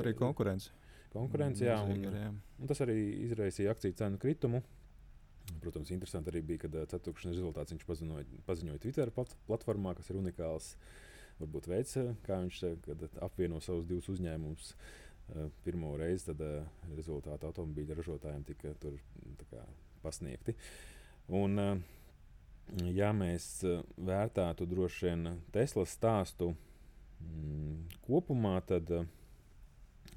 Arī 0.00 0.14
konkurence. 0.16 0.72
Konkurence, 1.12 1.64
jā, 1.64 1.76
un, 1.84 2.08
jā. 2.08 2.30
Un 2.58 2.70
tas 2.70 2.80
arī 2.84 2.96
izraisīja 3.28 3.74
akciju 3.76 3.96
cenu 4.00 4.20
kritumu. 4.20 4.62
Protams, 5.60 5.92
interesanti 5.92 6.32
arī 6.32 6.42
bija, 6.44 6.64
kad 6.64 6.74
ceturkšņa 6.94 7.30
rezultāts 7.32 7.72
viņš 7.72 7.84
paziņoja, 7.88 8.40
paziņoja 8.48 8.82
Twitter 8.82 9.12
plat 9.16 9.30
platformā, 9.48 9.94
kas 9.96 10.10
ir 10.12 10.18
unikāls. 10.20 10.74
Uh, 10.74 11.07
varbūt 11.40 11.68
eh, 11.70 12.14
kā 12.26 12.40
viņš 12.42 12.62
eh, 12.68 13.04
apvieno 13.24 13.60
savus 13.64 13.86
divus 13.88 14.08
uzņēmumus. 14.12 14.72
Eh, 15.28 15.50
pirmo 15.64 15.94
reizi 16.00 16.30
tad 16.30 16.42
rezultāti 16.96 17.46
automobīļu 17.48 17.98
ražotājiem 17.98 18.44
tika 18.48 18.74
tur 18.80 18.96
kā, 19.50 19.62
pasniegti. 20.02 20.54
Un, 21.28 21.60
ja 22.96 23.10
mēs 23.12 23.60
vērtētu 24.00 24.64
droši 24.68 25.06
vien 25.06 25.26
Teslas 25.52 25.92
stāstu 25.92 26.54
mm, 27.20 27.98
kopumā, 28.06 28.54
tad 28.64 28.88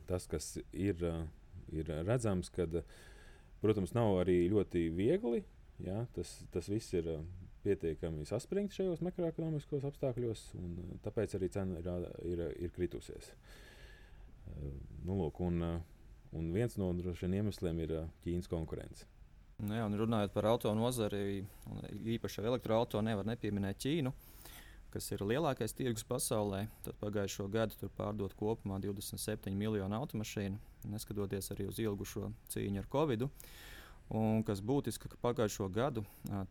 tas, 0.07 0.27
kas 0.31 0.53
ir, 0.71 1.03
ir 1.75 1.91
redzams, 2.07 2.47
kad, 2.55 2.79
protams, 3.59 3.91
nav 3.97 4.21
arī 4.23 4.45
ļoti 4.53 4.87
viegli. 4.95 5.43
Ja, 5.83 6.05
tas, 6.15 6.37
tas 6.53 6.69
viss 6.71 6.93
ir 6.95 7.09
pietiekami 7.63 8.25
saspringti 8.25 8.79
šajos 8.79 9.03
makroekonomiskos 9.05 9.85
apstākļos, 9.89 10.43
un 10.59 10.75
eh, 10.81 10.91
tāpēc 11.05 11.37
arī 11.37 11.49
cena 11.53 11.79
ir, 11.79 12.07
ir, 12.27 12.43
ir 12.67 12.73
kritusies. 12.75 13.31
Eh, 13.31 14.67
nu, 15.05 15.17
lūk, 15.19 15.41
un, 15.45 15.63
eh, 15.67 15.79
un 16.37 16.51
viens 16.55 16.77
no 16.81 16.91
iemesliem 16.93 17.81
ir 17.85 17.95
Ķīnas 18.25 18.51
konkurence. 18.51 19.07
Nu 19.61 19.77
jā, 19.77 19.85
runājot 19.85 20.33
par 20.33 20.47
auto 20.49 20.71
nozari, 20.73 21.43
īpaši 22.15 22.41
ar 22.41 22.53
elektroautorātu, 22.53 23.05
nevar 23.05 23.27
nepieminēt 23.29 23.81
Ķīnu. 23.83 24.13
kas 24.91 25.05
ir 25.13 25.21
lielākais 25.23 25.71
tirgus 25.71 26.03
pasaulē. 26.03 26.65
Tad 26.83 26.97
pagājušo 26.99 27.45
gadu 27.47 27.77
tur 27.79 27.91
pārdot 27.95 28.33
kopumā 28.35 28.75
27 28.83 29.53
miljonu 29.55 29.95
automašīnu, 29.95 30.57
neskatoties 30.91 31.47
arī 31.53 31.69
uz 31.69 31.79
ilgušo 31.79 32.33
cīņu 32.51 32.81
ar 32.83 32.89
Covid. 32.91 33.23
Un 34.11 34.41
kas 34.43 34.59
būtiski, 34.59 35.07
ka 35.07 35.17
pagājušo 35.23 35.69
gadu 35.71 36.01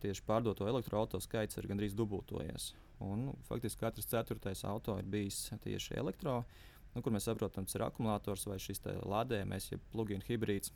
tieši 0.01 0.23
pārdoto 0.25 0.65
elektroautorātu 0.65 1.21
skaits 1.21 1.59
ir 1.59 1.67
gandrīz 1.69 1.93
dubultojies. 1.93 2.71
Un, 3.05 3.27
nu, 3.27 3.35
faktiski 3.45 3.83
katrs 3.83 4.09
ceturtais 4.09 4.63
auto 4.65 4.95
ir 4.97 5.05
bijis 5.05 5.43
tieši 5.61 5.99
elektroautorāts, 6.01 6.69
nu, 6.95 7.03
kur 7.05 7.13
mēs 7.13 7.27
saprotam, 7.29 7.67
tas 7.69 7.77
ir 7.77 7.85
akumulators 7.85 8.47
vai 8.49 8.57
šis 8.59 8.81
lādējums, 9.05 9.69
jeb 9.75 9.85
plug-in 9.93 10.25
hibrīds. 10.25 10.73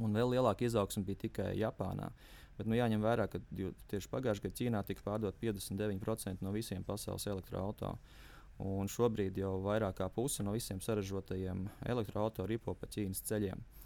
Un 0.00 0.16
vēl 0.16 0.32
lielāka 0.32 0.64
izaugsme 0.64 1.04
bija 1.04 1.20
tikai 1.26 1.52
Japānā. 1.60 2.08
Bet 2.56 2.66
nu, 2.70 2.78
jāņem 2.78 3.04
vērā, 3.04 3.28
ka 3.28 3.42
tieši 3.90 4.10
pagājušajā 4.10 4.48
gadā 4.48 4.58
Ķīnā 4.58 4.82
tika 4.88 5.04
pārdot 5.04 5.36
59% 5.42 6.42
no 6.42 6.54
visiem 6.54 6.82
pasaules 6.86 7.28
elektroautorātiem. 7.28 8.00
Un 8.64 8.88
šobrīd 8.88 9.36
jau 9.38 9.56
vairāk 9.62 9.98
kā 9.98 10.06
puse 10.14 10.44
no 10.46 10.54
visiem 10.54 10.80
saražotajiem 10.80 11.66
elektroautoriem 11.90 12.54
ripo 12.54 12.74
pa 12.78 12.86
Ķīnas 12.86 13.22
ceļiem. 13.26 13.58
Uh, 13.58 13.83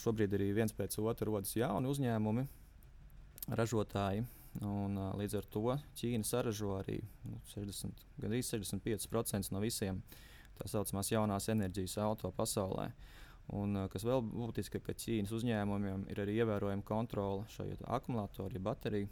šobrīd 0.00 0.36
arī 0.36 0.52
viens 0.56 0.72
pēc 0.72 0.96
otra 1.02 1.28
rodas 1.28 1.52
jauni 1.56 1.90
uzņēmumi, 1.90 2.46
ražotāji. 3.52 4.24
Un, 4.62 4.94
uh, 4.94 5.10
līdz 5.18 5.40
ar 5.40 5.46
to 5.50 5.64
Ķīna 5.98 6.22
saražo 6.22 6.76
arī 6.78 7.00
nu, 7.26 7.40
60, 7.50 8.04
gandrīz 8.22 8.52
65% 8.54 9.50
no 9.50 9.58
visiem 9.64 9.98
tā 10.54 10.68
saucamās 10.70 11.10
jaunās 11.10 11.48
enerģijas 11.50 11.96
auto 12.04 12.30
pasaulē. 12.30 12.86
Uh, 12.86 13.24
Un, 13.52 13.76
kas 13.92 14.04
vēl 14.06 14.22
būtiski, 14.24 14.80
ka 14.80 14.94
Ķīnas 14.96 15.32
uzņēmumiem 15.36 16.06
ir 16.12 16.20
arī 16.22 16.38
ievērojama 16.40 16.84
kontrole 16.88 17.44
šajā 17.52 17.76
akumulātoru, 17.92 18.56
ja 18.56 18.62
bateriju 18.64 19.10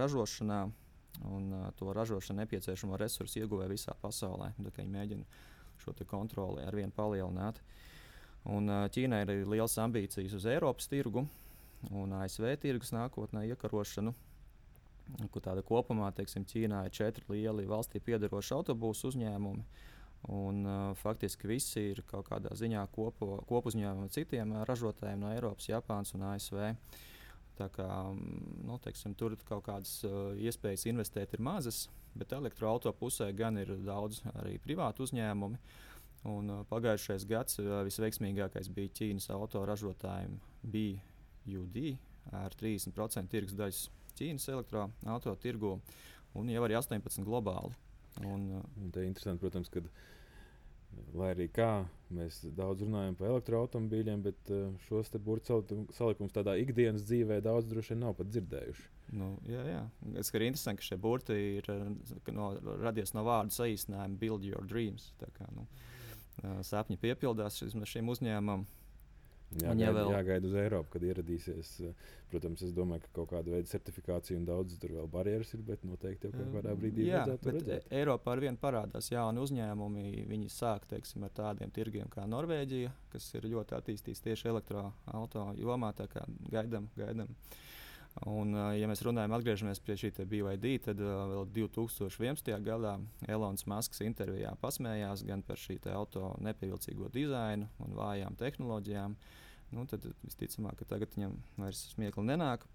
ražošanā 0.00 0.62
un 1.28 1.50
to 1.76 1.92
ražošanu 1.92 2.44
nepieciešamo 2.44 2.96
resursu 2.96 3.42
ieguvē 3.42 3.66
visā 3.68 3.92
pasaulē. 4.00 4.54
Viņi 4.56 4.88
mēģina 4.94 5.28
šo 5.82 5.92
kontroli 6.08 6.64
ar 6.64 6.76
vienu 6.76 6.94
palielināt. 6.96 7.60
Un, 8.46 8.70
Ķīnai 8.94 9.24
ir 9.26 9.48
liels 9.50 9.74
ambīcijas 9.82 10.36
uz 10.38 10.46
Eiropas 10.48 10.88
tirgu 10.88 11.26
un 11.90 12.14
ASV 12.20 12.54
tirgus 12.62 12.92
nākotnē 12.94 13.44
iekarošanu. 13.50 14.14
Kur 15.32 15.42
tāda 15.42 15.62
kopumā, 15.64 16.10
teiksim, 16.16 16.44
Ķīnā 16.48 16.84
ir 16.86 16.94
četri 16.94 17.24
lieli 17.32 17.66
valstī 17.68 18.00
piedaroši 18.04 18.54
autobusu 18.58 19.12
uzņēmumi. 19.12 19.64
Un, 20.34 20.64
uh, 20.66 20.96
faktiski 20.98 21.46
visi 21.46 21.84
ir 21.92 22.02
kaut 22.08 22.26
kādā 22.26 22.50
ziņā 22.58 22.82
kopo, 22.90 23.38
kopuzņēmumi 23.48 24.10
citiem 24.12 24.50
uh, 24.56 24.64
ražotājiem 24.68 25.22
no 25.22 25.30
Eiropas, 25.30 25.68
Japānas 25.70 26.10
un 26.18 26.26
ASV. 26.32 26.58
Tā 27.58 27.68
kā, 27.74 27.86
nu, 28.66 28.78
teiksim, 28.82 29.14
tur 29.18 29.36
kaut 29.46 29.64
kādas 29.66 29.94
uh, 30.06 30.34
iespējas 30.36 30.88
investēt 30.90 31.34
ir 31.34 31.42
mazas, 31.42 31.86
bet 32.18 32.34
elektroautorāta 32.34 32.98
pusē 32.98 33.30
gan 33.36 33.58
ir 33.62 33.72
daudz 33.86 34.20
arī 34.34 34.58
privātu 34.62 35.06
uzņēmumu. 35.06 35.58
Un, 36.26 36.50
uh, 36.50 36.64
pagājušais 36.68 37.26
gads 37.30 37.60
uh, 37.62 37.78
visveiksmīgākais 37.86 38.70
bija 38.74 38.90
Ķīnas 38.98 39.30
autoražotājiem 39.34 40.38
BUD 40.66 41.78
ar 42.34 42.56
30% 42.58 43.30
tirgus 43.30 43.56
daļas 43.58 43.84
Ķīnas 44.18 44.48
elektroautorāta 44.50 45.38
tirgu 45.44 45.76
un 46.38 46.50
jau 46.50 46.64
arī 46.66 46.76
18% 46.78 47.26
globāli. 47.28 47.76
Un, 48.26 48.48
uh, 48.58 48.70
un 48.82 48.90
te 48.90 49.04
ir 49.04 49.12
interesanti, 49.12 49.44
protams, 49.44 49.70
ka 49.70 49.84
lai 51.18 51.32
arī 51.34 51.46
kā 51.52 51.84
mēs 52.14 52.40
daudz 52.56 52.82
runājam 52.86 53.16
par 53.18 53.30
elektroautobīļiem, 53.32 54.22
bet 54.24 54.52
uh, 54.54 54.70
šos 54.86 55.12
burbuļu 55.14 55.88
salikumus 55.94 56.34
tādā 56.34 56.56
ikdienas 56.60 57.04
dzīvē 57.08 57.40
daudz 57.44 57.68
droši 57.70 57.94
vien 57.94 58.02
nav 58.06 58.16
pat 58.18 58.30
dzirdējuši. 58.32 58.86
Nu, 59.18 59.30
jā, 59.48 59.62
jā. 59.64 59.82
Tas 60.16 60.32
ir 60.34 60.44
interesanti, 60.48 60.82
ka 60.82 60.88
šie 60.88 60.98
burti 61.00 61.36
ir 61.58 61.70
uh, 61.72 61.84
no, 62.34 62.50
radies 62.82 63.14
no 63.16 63.24
vārdu 63.28 63.54
saīsinājuma 63.56 64.20
Build 64.20 64.48
Your 64.48 64.66
Dreams. 64.68 65.12
Tā 65.20 65.30
kā, 65.36 65.48
nu, 65.56 65.68
sapņi 66.66 66.98
piepildās 67.02 67.62
šim 67.62 68.12
uzņēmumam. 68.14 68.66
Jāgaida, 69.48 69.80
ja 69.80 69.92
vēl... 69.96 70.10
jāgaida 70.12 70.44
uz 70.44 70.54
Eiropu, 70.60 70.90
kad 70.92 71.04
ieradīsies. 71.08 71.68
Protams, 72.28 72.60
es 72.66 72.74
domāju, 72.76 73.06
ka 73.06 73.12
kaut 73.16 73.30
kāda 73.30 73.54
veida 73.54 73.70
certifikācija 73.70 74.36
un 74.36 74.44
daudz 74.44 74.74
tur 74.80 74.92
vēl 74.98 75.06
barjeras 75.08 75.54
ir, 75.56 75.62
bet 75.64 75.86
noteikti 75.88 76.28
jau 76.28 76.48
kādā 76.52 76.74
brīdī 76.76 77.06
jā, 77.06 77.22
vajadzētu 77.22 77.54
redzēt. 77.54 77.86
Eiropā 77.96 78.34
ar 78.34 78.42
vienu 78.44 78.60
parādās 78.60 79.08
jauni 79.08 79.40
uzņēmumi. 79.40 80.04
Viņi 80.28 80.52
sāk 80.52 80.84
teiksim, 80.90 81.24
ar 81.24 81.32
tādiem 81.38 81.72
tirgiem 81.72 82.10
kā 82.12 82.26
Norvēģija, 82.28 82.92
kas 83.14 83.30
ir 83.38 83.48
ļoti 83.54 83.78
attīstīts 83.78 84.20
tieši 84.26 84.52
elektroautorāta 84.52 85.56
jomā. 85.62 85.94
Gaidām, 86.52 86.92
gaidām. 86.98 87.32
Un, 88.26 88.54
ja 88.74 88.88
mēs 88.90 89.02
runājam, 89.06 89.34
atgriežamies 89.36 89.80
pie 89.84 89.94
šī 90.00 90.10
BYD, 90.26 90.72
tad 90.88 90.98
vēl 90.98 91.44
2011. 91.54 92.50
gadā 92.66 92.96
Elonas 93.30 93.66
Maskas 93.70 94.02
intervijā 94.02 94.56
pasmējās 94.62 95.22
gan 95.28 95.44
par 95.46 95.60
šī 95.60 95.78
auto 95.94 96.32
nepievilcīgo 96.42 97.12
dizainu 97.14 97.68
un 97.84 97.94
vājām 97.98 98.38
tehnoloģijām. 98.40 99.14
Nu, 99.76 99.84
tad 99.86 100.08
visticamāk, 100.24 100.80
ka 100.80 100.88
tagad 100.96 101.14
viņam 101.14 101.36
vairs 101.60 101.84
smiekli 101.92 102.24
nenāk. 102.26 102.66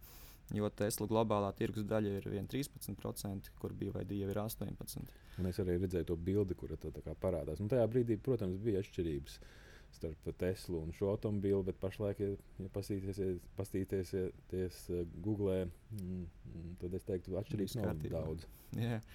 Jo 0.53 0.67
Tesla 0.69 1.07
globālā 1.09 1.49
tirgus 1.57 1.85
daļa 1.87 2.17
ir 2.19 2.25
13%, 2.51 3.51
kur 3.59 3.73
BYD 3.79 4.19
jau 4.21 4.29
ir 4.29 4.39
18%. 4.39 5.19
Un 5.41 5.49
es 5.49 5.59
arī 5.63 5.79
redzēju 5.81 6.11
to 6.11 6.17
bildi, 6.19 6.55
kur 6.55 6.75
tā, 6.77 6.91
tā 6.93 7.15
parādās. 7.19 7.63
Un 7.63 7.71
tajā 7.71 7.87
brīdī, 7.89 8.19
protams, 8.21 8.59
bija 8.61 8.83
atšķirības. 8.83 9.39
Uh, 9.39 9.63
starp 9.93 10.29
Teslu 10.39 10.81
un 10.83 10.93
šo 10.95 11.11
automobīlu, 11.13 11.63
bet 11.67 11.79
pašlaik, 11.81 12.21
ja, 12.23 12.33
ja 12.59 12.71
paskatīties 12.73 14.13
uh, 14.15 15.03
Google, 15.23 15.67
mm, 15.93 16.25
mm, 16.53 16.73
tad 16.81 16.97
es 16.97 17.07
teiktu, 17.07 17.37
atšķirības 17.39 17.77
nav 17.79 18.03
daudz. 18.13 18.47
Yeah. 18.77 19.05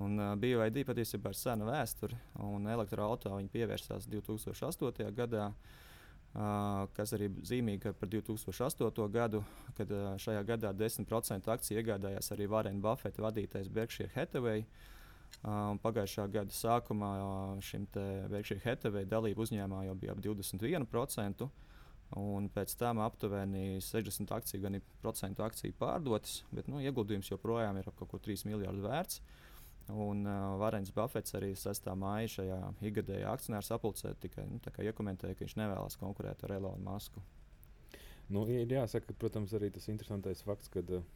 Un 0.00 0.16
uh, 0.16 0.32
BYD 0.40 0.84
patiesībā 0.88 1.32
ir 1.32 1.38
sena 1.38 1.66
vēsture, 1.68 2.16
un 2.46 2.68
elektroautorāta 2.72 3.52
pievērsās 3.52 4.08
2008. 4.10 5.10
gadā. 5.16 5.50
Uh, 6.30 6.84
kas 6.94 7.10
arī 7.16 7.26
zīmīgi 7.42 7.90
par 7.98 8.06
2008. 8.06 9.00
gadu, 9.10 9.40
kad 9.74 9.90
uh, 9.90 10.12
šajā 10.22 10.44
gadā 10.46 10.70
10% 10.78 11.50
akciju 11.50 11.80
iegādājās 11.80 12.30
arī 12.36 12.46
Varena 12.46 12.78
Buffeta 12.84 13.24
vadītais 13.24 13.66
Berkshire 13.66 14.12
Hathaway. 14.14 14.62
Uh, 14.62 14.99
Um, 15.40 15.78
pagājušā 15.80 16.26
gada 16.28 16.52
sākumā 16.52 17.10
šim 17.64 17.86
Berkshire 17.94 18.60
Hathaway 18.60 19.06
dalību 19.08 19.46
uzņēmumā 19.46 19.86
jau 19.86 19.96
bija 19.96 20.12
ap 20.12 20.20
21%. 20.26 21.48
Un 22.20 22.48
pēc 22.50 22.74
tam 22.74 22.98
aptuveni 23.04 23.78
60 23.86 24.32
akciju, 24.34 24.60
gan 24.64 24.80
procentu 25.00 25.44
akciju 25.46 25.76
pārdotas, 25.78 26.40
bet 26.50 26.66
nu, 26.68 26.80
ieguldījums 26.82 27.30
joprojām 27.30 27.78
ir 27.78 27.86
ap 27.86 27.96
kaut 28.00 28.10
ko 28.10 28.18
3 28.18 28.48
miljardu 28.50 28.82
vērts. 28.82 29.20
Un 29.90 30.26
uh, 30.26 30.56
Varens 30.60 30.90
Buffets 30.94 31.34
arī 31.38 31.52
6. 31.58 31.88
māja 31.98 32.28
šajā 32.36 32.58
ikgadējā 32.90 33.30
akcionāra 33.30 33.66
sapulcē 33.66 34.12
tikai 34.22 34.44
nu, 34.50 34.60
iekomentēja, 34.60 35.38
ka 35.38 35.46
viņš 35.46 35.56
nevēlas 35.58 35.98
konkurēt 36.02 36.44
ar 36.46 36.56
Eloну 36.58 36.84
Masku. 36.84 37.22
Nu, 38.30 38.44
ir 38.46 38.70
jāsaka, 38.70 39.14
protams, 39.18 39.54
arī 39.58 39.72
tas 39.74 39.88
interesantais 39.90 40.44
fakts, 40.46 40.70
ka 40.70 40.82
uh, 40.82 41.06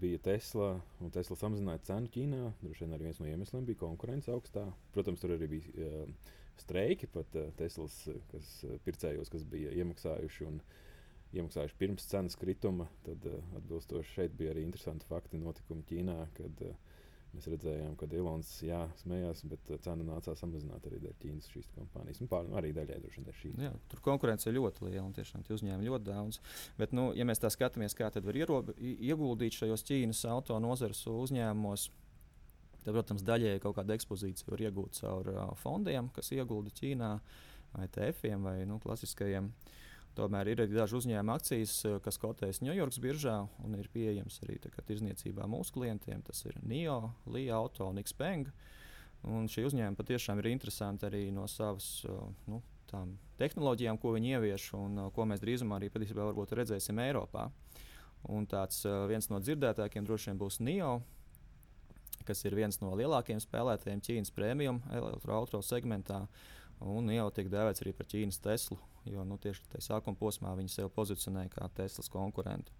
bija 0.00 0.20
Tesla, 0.28 0.70
un 1.02 1.12
Tesla 1.14 1.36
samazināja 1.38 1.82
cenu 1.88 2.10
Ķīnā. 2.14 2.40
Droši 2.62 2.84
vien 2.84 2.96
arī 2.96 3.08
viens 3.08 3.20
no 3.22 3.28
iemesliem 3.30 3.66
bija 3.68 3.82
konkurence 3.82 4.32
augstā. 4.32 4.64
Protams, 4.94 5.22
tur 5.22 5.34
arī 5.36 5.48
bija 5.56 5.88
uh, 5.88 6.32
streiki 6.60 7.08
pat 7.10 7.38
uh, 7.40 7.52
Teslas 7.58 7.96
kas, 8.32 8.50
uh, 8.66 8.78
pircējos, 8.86 9.32
kas 9.32 9.46
bija 9.50 9.74
iemaksājuši. 9.82 10.50
Un, 10.50 10.60
Iemaksājuši 11.34 11.74
pirms 11.74 12.04
cenas 12.06 12.36
krituma, 12.38 12.84
tad 13.02 13.24
uh, 13.26 13.40
atbilstoši 13.58 14.12
šeit 14.20 14.36
bija 14.38 14.52
arī 14.52 14.62
interesanti 14.62 15.08
fakti 15.08 15.40
notikumi 15.42 15.82
Ķīnā, 15.88 16.14
kad 16.36 16.60
uh, 16.62 16.76
Mēs 17.34 17.48
redzējām, 17.50 17.94
ka 17.98 18.06
Ilons 18.14 18.50
jā, 18.62 18.80
smējās, 19.00 19.42
bet 19.50 19.70
uh, 19.72 19.78
cena 19.82 20.06
nācās 20.06 20.38
samazināt 20.40 20.86
arī 20.88 21.00
dēļ 21.02 21.16
Ķīnas 21.22 21.50
šīs 21.50 21.68
kompānijas. 21.74 22.20
Un 22.22 22.30
pār, 22.30 22.46
arī 22.60 22.70
daļai 22.76 23.00
droši 23.02 23.24
vien 23.24 23.36
šī. 23.40 23.52
Jā, 23.64 23.72
tur 23.90 24.02
konkurence 24.04 24.48
ir 24.48 24.56
ļoti 24.58 24.86
liela 24.86 25.04
un 25.08 25.16
tiešām 25.16 25.42
uzņēma 25.56 25.88
ļoti 25.88 26.08
daudz. 26.08 26.40
Bet, 26.78 26.94
nu, 26.96 27.08
ja 27.18 27.26
mēs 27.26 27.42
tā 27.42 27.50
skatāmies, 27.50 27.96
kā 27.98 28.10
tad 28.14 28.26
var 28.28 28.38
ierobi, 28.38 28.76
ieguldīt 29.10 29.58
šajos 29.58 29.86
Ķīnas 29.90 30.24
auto 30.30 30.58
nozares 30.62 31.02
uzņēmumos, 31.10 31.88
tad, 32.84 32.92
protams, 32.92 33.26
daļēji 33.26 33.64
kaut 33.64 33.80
kāda 33.80 33.98
ekspozīcija 33.98 34.54
var 34.54 34.66
iegūt 34.68 35.00
caur 35.00 35.32
uh, 35.34 35.46
fondiem, 35.58 36.12
kas 36.14 36.30
iegulda 36.36 36.70
Ķīnā, 36.78 37.14
vai 37.74 37.90
TF-iem 37.90 38.46
vai 38.46 38.60
nu, 38.70 38.78
klasiskajiem. 38.84 39.50
Uh, 39.50 39.80
Tomēr 40.14 40.52
ir 40.52 40.60
arī 40.62 40.76
daži 40.76 40.94
uzņēmumi 41.00 41.34
akcijas, 41.34 41.72
eh, 41.88 41.96
kas 42.02 42.20
kotējas 42.22 42.62
Ņujorkas 42.62 43.00
biržā 43.02 43.34
un 43.64 43.74
ir 43.74 43.88
pieejams 43.90 44.38
arī 44.44 44.60
tirzniecībā 44.62 45.48
mūsu 45.50 45.74
klientiem. 45.74 46.22
Tas 46.22 46.44
ir 46.46 46.54
NIO, 46.62 47.12
Līja 47.26 47.58
Auto 47.58 47.88
un 47.90 47.98
Xpeng. 47.98 48.52
Un 49.24 49.48
šie 49.48 49.64
uzņēmumi 49.66 49.98
patiešām 49.98 50.38
ir 50.38 50.52
interesanti 50.52 51.06
arī 51.08 51.32
no 51.32 51.48
savas 51.50 52.04
eh, 52.06 52.20
nu, 52.46 52.62
tehnoloģijām, 53.38 53.98
ko 53.98 54.12
viņi 54.14 54.36
ievieš 54.36 54.68
un 54.78 54.98
eh, 54.98 55.10
ko 55.10 55.26
mēs 55.26 55.42
drīzumā 55.42 55.80
arī 55.80 55.90
patiesībā 55.90 56.30
redzēsim 56.30 57.02
Eiropā. 57.08 57.50
Un 58.30 58.46
tāds 58.46 58.86
viens 59.08 59.28
no 59.28 59.36
dzirdētākiem 59.36 60.06
droši 60.06 60.30
vien 60.30 60.38
būs 60.40 60.56
NIO, 60.64 61.02
kas 62.24 62.40
ir 62.46 62.54
viens 62.56 62.78
no 62.80 62.94
lielākajiem 62.96 63.42
spēlētājiem 63.42 64.00
Ķīnas 64.00 64.32
prēmiju 64.32 64.78
elektroautorāta 64.88 65.66
segmentā. 65.66 66.22
Un 66.84 67.08
jau 67.12 67.30
tiek 67.32 67.48
dēvēts 67.52 67.84
arī 67.84 67.94
par 67.96 68.08
Ķīnas 68.10 68.42
Teslu 68.44 68.80
jo 69.12 69.24
nu, 69.28 69.38
tieši 69.40 69.64
tajā 69.72 69.88
sākuma 69.88 70.18
posmā 70.18 70.54
viņi 70.58 70.72
sev 70.72 70.92
pozicionēja 70.94 71.52
kā 71.52 71.68
Teslas 71.76 72.10
konkurentu. 72.12 72.72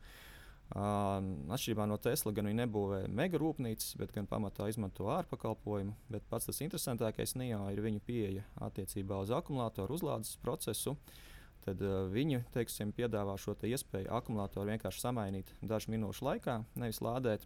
Uh, 0.75 1.21
atšķirībā 1.53 1.85
no 1.85 1.99
Tesla, 2.01 2.33
gan 2.33 2.49
viņi 2.49 2.63
nebūvē 2.63 3.03
mega 3.13 3.39
rūpnīcas, 3.41 3.99
bet 4.01 4.15
gan 4.15 4.29
pamatā 4.31 4.71
izmanto 4.73 5.11
ārpakalpojumu. 5.13 5.93
Bet 6.09 6.25
pats 6.31 6.49
tas 6.49 6.63
interesantākais 6.65 7.37
NIO 7.37 7.67
ir 7.75 7.83
viņu 7.85 8.01
pieeja 8.07 8.47
attiecībā 8.65 9.21
uz 9.27 9.33
akumulātoru 9.37 9.99
uzlādes 9.99 10.39
procesu. 10.41 10.97
Tad 11.67 11.85
uh, 11.85 12.07
viņi 12.13 12.43
teiksim, 12.57 12.95
piedāvā 12.97 13.37
šo 13.41 13.55
te 13.61 13.69
iespēju 13.69 14.13
akumulātoru 14.17 14.73
vienkārši 14.73 15.05
samainīt 15.05 15.53
dažu 15.61 15.93
minūšu 15.93 16.31
laikā, 16.31 16.63
nevis 16.81 17.03
lādēt. 17.05 17.45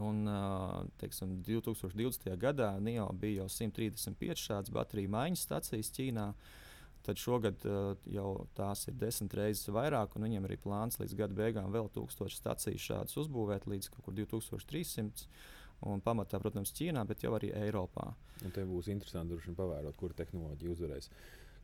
Un, 0.00 0.24
teiksim, 0.96 1.42
2020. 1.44 2.30
gadā 2.40 2.70
NIO 2.80 3.10
bija 3.20 3.42
jau 3.42 3.48
135 3.52 4.40
šādas 4.40 4.72
bateriju 4.72 5.10
maiņas 5.12 5.42
stācijas 5.44 5.92
Ķīnā. 5.92 6.30
Tad 7.02 7.18
šogad 7.18 7.64
jau 8.14 8.28
tās 8.56 8.86
ir 8.88 8.94
desmit 8.96 9.34
reizes 9.36 9.68
vairāk, 9.74 10.14
un 10.16 10.24
viņiem 10.28 10.46
arī 10.46 10.56
plāns 10.62 11.00
līdz 11.02 11.16
gada 11.18 11.36
beigām 11.36 11.74
vēl 11.74 11.90
tūkstošu 11.92 12.38
staciju 12.38 12.80
šādas 12.80 13.18
uzbūvēt 13.24 13.66
līdz 13.68 13.90
kaut 13.92 14.06
kur 14.06 14.16
2300. 14.16 15.26
Un 15.90 15.98
pamatā, 15.98 16.38
protams, 16.38 16.70
Ķīnā, 16.78 17.02
bet 17.10 17.24
jau 17.24 17.32
arī 17.34 17.50
Eiropā. 17.58 18.12
Un 18.46 18.54
te 18.54 18.62
būs 18.66 18.86
interesanti 18.92 19.34
droši 19.34 19.50
vien 19.50 19.58
pavērot, 19.58 19.96
kura 19.98 20.14
tehnoloģija 20.20 20.76
uzvarēs. 20.76 21.10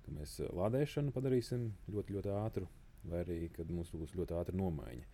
Ka 0.03 0.15
mēs 0.17 0.33
lādēšanu 0.59 1.15
padarīsim 1.15 1.69
ļoti, 1.95 2.17
ļoti 2.17 2.33
ātru, 2.35 2.67
vai 3.07 3.23
arī 3.23 3.39
kad 3.55 3.71
mums 3.71 3.95
būs 3.95 4.17
ļoti 4.19 4.35
ātra 4.41 4.59
nomaiņa. 4.59 5.07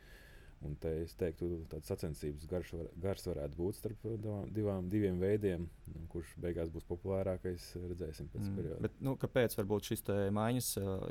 Un 0.64 0.76
te 0.80 0.90
es 1.02 1.12
teiktu, 1.20 1.48
ka 1.64 1.74
tāds 1.74 1.90
sacensības 1.90 2.46
garš, 2.48 2.70
var, 2.78 2.86
gars 3.02 3.26
varētu 3.28 3.58
būt 3.58 3.78
starp 3.78 4.06
divām, 4.54 4.88
diviem 4.92 5.18
veidiem, 5.20 5.66
nu, 5.92 6.04
kurš 6.12 6.32
beigās 6.40 6.72
būs 6.72 6.86
populārākais. 6.88 7.66
Redzēsim 7.82 8.30
pēc 8.32 8.46
mm. 8.46 8.56
perioda. 8.58 8.80
Bet, 8.86 8.96
nu, 9.04 9.16
kāpēc 9.20 9.58
šis 9.90 10.04
maiņas 10.34 10.70
uh, 10.80 11.06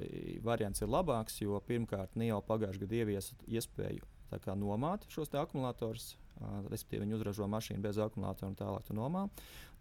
variants 0.45 0.81
ir 0.81 0.91
labāks? 0.91 1.39
Jo 1.43 1.61
pirmkārt, 1.67 2.17
NIO 2.19 2.41
pagājušajā 2.49 2.85
gadā 2.85 3.01
ieviesa 3.03 3.37
iespēju 3.45 4.09
kā, 4.43 4.57
nomāt 4.57 5.05
šos 5.13 5.33
akumulators. 5.37 6.15
Uh, 6.41 6.63
respektīvi, 6.73 7.05
viņi 7.05 7.19
uzražo 7.19 7.45
mašīnu 7.45 7.83
bez 7.83 7.99
akumulatora 8.01 8.49
un 8.49 8.57
tālāk 8.57 8.87
tu 8.87 8.97
nomā. 8.97 9.27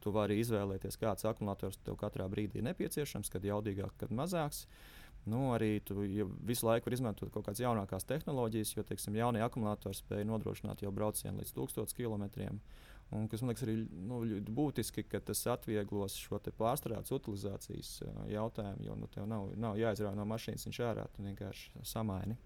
Tu 0.04 0.12
vari 0.12 0.36
izvēlēties, 0.42 0.98
kāds 1.00 1.24
akumulators 1.24 1.80
tev 1.86 1.96
katrā 1.96 2.26
brīdī 2.28 2.60
ir 2.60 2.66
nepieciešams, 2.68 3.30
kad 3.32 3.46
jaudīgāk, 3.46 3.94
kad 4.02 4.12
mazāks. 4.12 4.66
Uh, 4.66 5.02
Nu, 5.30 5.52
arī 5.54 5.76
tu 5.86 6.02
ja 6.02 6.24
visu 6.42 6.66
laiku 6.66 6.88
vari 6.88 6.98
izmantot 6.98 7.30
kaut 7.30 7.46
kādas 7.46 7.62
jaunākās 7.62 8.06
tehnoloģijas, 8.08 8.72
jo 8.74 8.82
teiksim, 8.86 9.18
jaunie 9.20 9.42
akumulatori 9.44 9.94
spēj 9.94 10.24
nodrošināt 10.26 10.82
jau 10.82 10.90
braucienu 10.94 11.38
līdz 11.38 11.52
1000 11.54 11.94
km. 11.94 12.24
Un, 13.12 13.28
kas 13.28 13.42
man 13.42 13.52
liekas 13.52 13.66
arī 13.66 13.76
nu, 14.08 14.22
būtiski, 14.56 15.04
ka 15.04 15.20
tas 15.20 15.44
atvieglos 15.52 16.16
šo 16.16 16.40
pārstrādes 16.58 17.12
utilizācijas 17.12 17.98
uh, 18.06 18.22
jautājumu, 18.32 18.86
jo 18.86 18.96
nu, 18.98 19.10
tev 19.12 19.28
nav, 19.28 19.50
nav 19.60 19.76
jāizrāva 19.78 20.16
no 20.16 20.24
mašīnas, 20.30 20.64
viņš 20.66 20.80
ārā 20.88 21.04
vienkārši 21.18 21.84
samaini. 21.92 22.38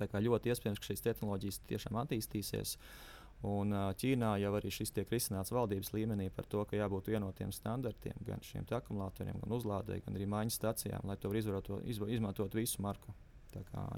Tā 0.00 0.08
kā 0.10 0.20
ļoti 0.20 0.50
iespējams, 0.50 0.80
ka 0.80 0.90
šīs 0.90 1.06
tehnoloģijas 1.06 1.62
tiešām 1.70 2.00
attīstīsies. 2.02 2.74
Uh, 2.76 3.19
Un 3.48 3.72
Ķīnā 3.72 4.34
jau 4.42 4.50
arī 4.58 4.68
šis 4.74 4.92
tiek 4.92 5.08
risināts 5.08 5.52
valdības 5.54 5.94
līmenī 5.94 6.26
par 6.34 6.44
to, 6.50 6.60
ka 6.68 6.76
jābūt 6.76 7.08
vienotiem 7.08 7.52
standartiem 7.56 8.18
gan 8.26 8.42
šiem 8.44 8.66
akumulatoriem, 8.68 9.38
gan 9.40 9.54
uzlādēji, 9.56 10.04
gan 10.04 10.18
arī 10.18 10.26
maiņas 10.28 10.58
stacijām, 10.60 11.06
lai 11.08 11.16
to 11.16 11.32
varētu 11.32 11.80
izmantot 11.88 12.54
visu 12.54 12.82
marku 12.84 13.14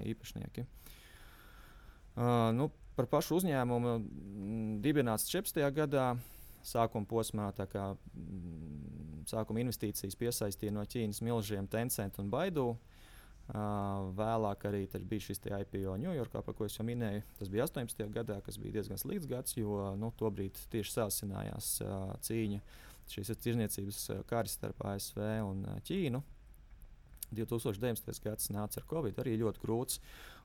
īpašnieki. 0.06 0.66
Uh, 2.12 2.52
nu, 2.54 2.68
par 2.94 3.08
pašu 3.11 3.40
uzņēmumu 3.40 3.96
m, 3.96 4.06
dibināts 4.84 5.26
14. 5.32 5.64
gadā. 5.75 6.12
Sākuma 6.62 7.08
posmā 7.11 7.49
kā, 7.66 7.88
m, 8.14 9.25
sākuma 9.26 9.64
investīcijas 9.64 10.14
piesaistīja 10.20 10.76
no 10.76 10.84
Ķīnas 10.87 11.18
milžiem 11.26 11.66
Tencent 11.66 12.20
un 12.22 12.30
Baidu. 12.30 12.68
Uh, 12.76 12.91
vēlāk 13.50 14.66
arī 14.68 14.84
bija 15.08 15.26
šis 15.26 15.42
IPO 15.44 15.96
Ņujorkā, 16.00 16.42
par 16.46 16.54
ko 16.56 16.64
es 16.64 16.78
jau 16.78 16.87
minēju. 16.87 17.25
Tas 17.38 17.50
bija 17.52 17.66
18. 17.66 18.06
gadā, 18.14 18.40
kas 18.44 18.58
bija 18.62 18.78
diezgan 18.78 19.00
slikts 19.00 19.28
gads, 19.28 19.56
jo 19.58 19.92
nu, 19.99 20.12
tobrīd 20.16 20.56
tieši 20.72 20.94
sācinājās 20.94 21.75
cīņa 22.28 22.62
šīs 23.12 23.32
tirdzniecības 23.42 24.04
karas 24.30 24.54
starp 24.56 24.84
ASV 24.88 25.25
un 25.44 25.66
Ķīnu. 25.88 26.22
2019. 27.32 28.22
gads 28.25 28.50
nāca 28.52 28.80
ar 28.80 28.87
Covid, 28.88 29.18
arī 29.22 29.38
ļoti 29.40 29.62
grūts. 29.64 30.00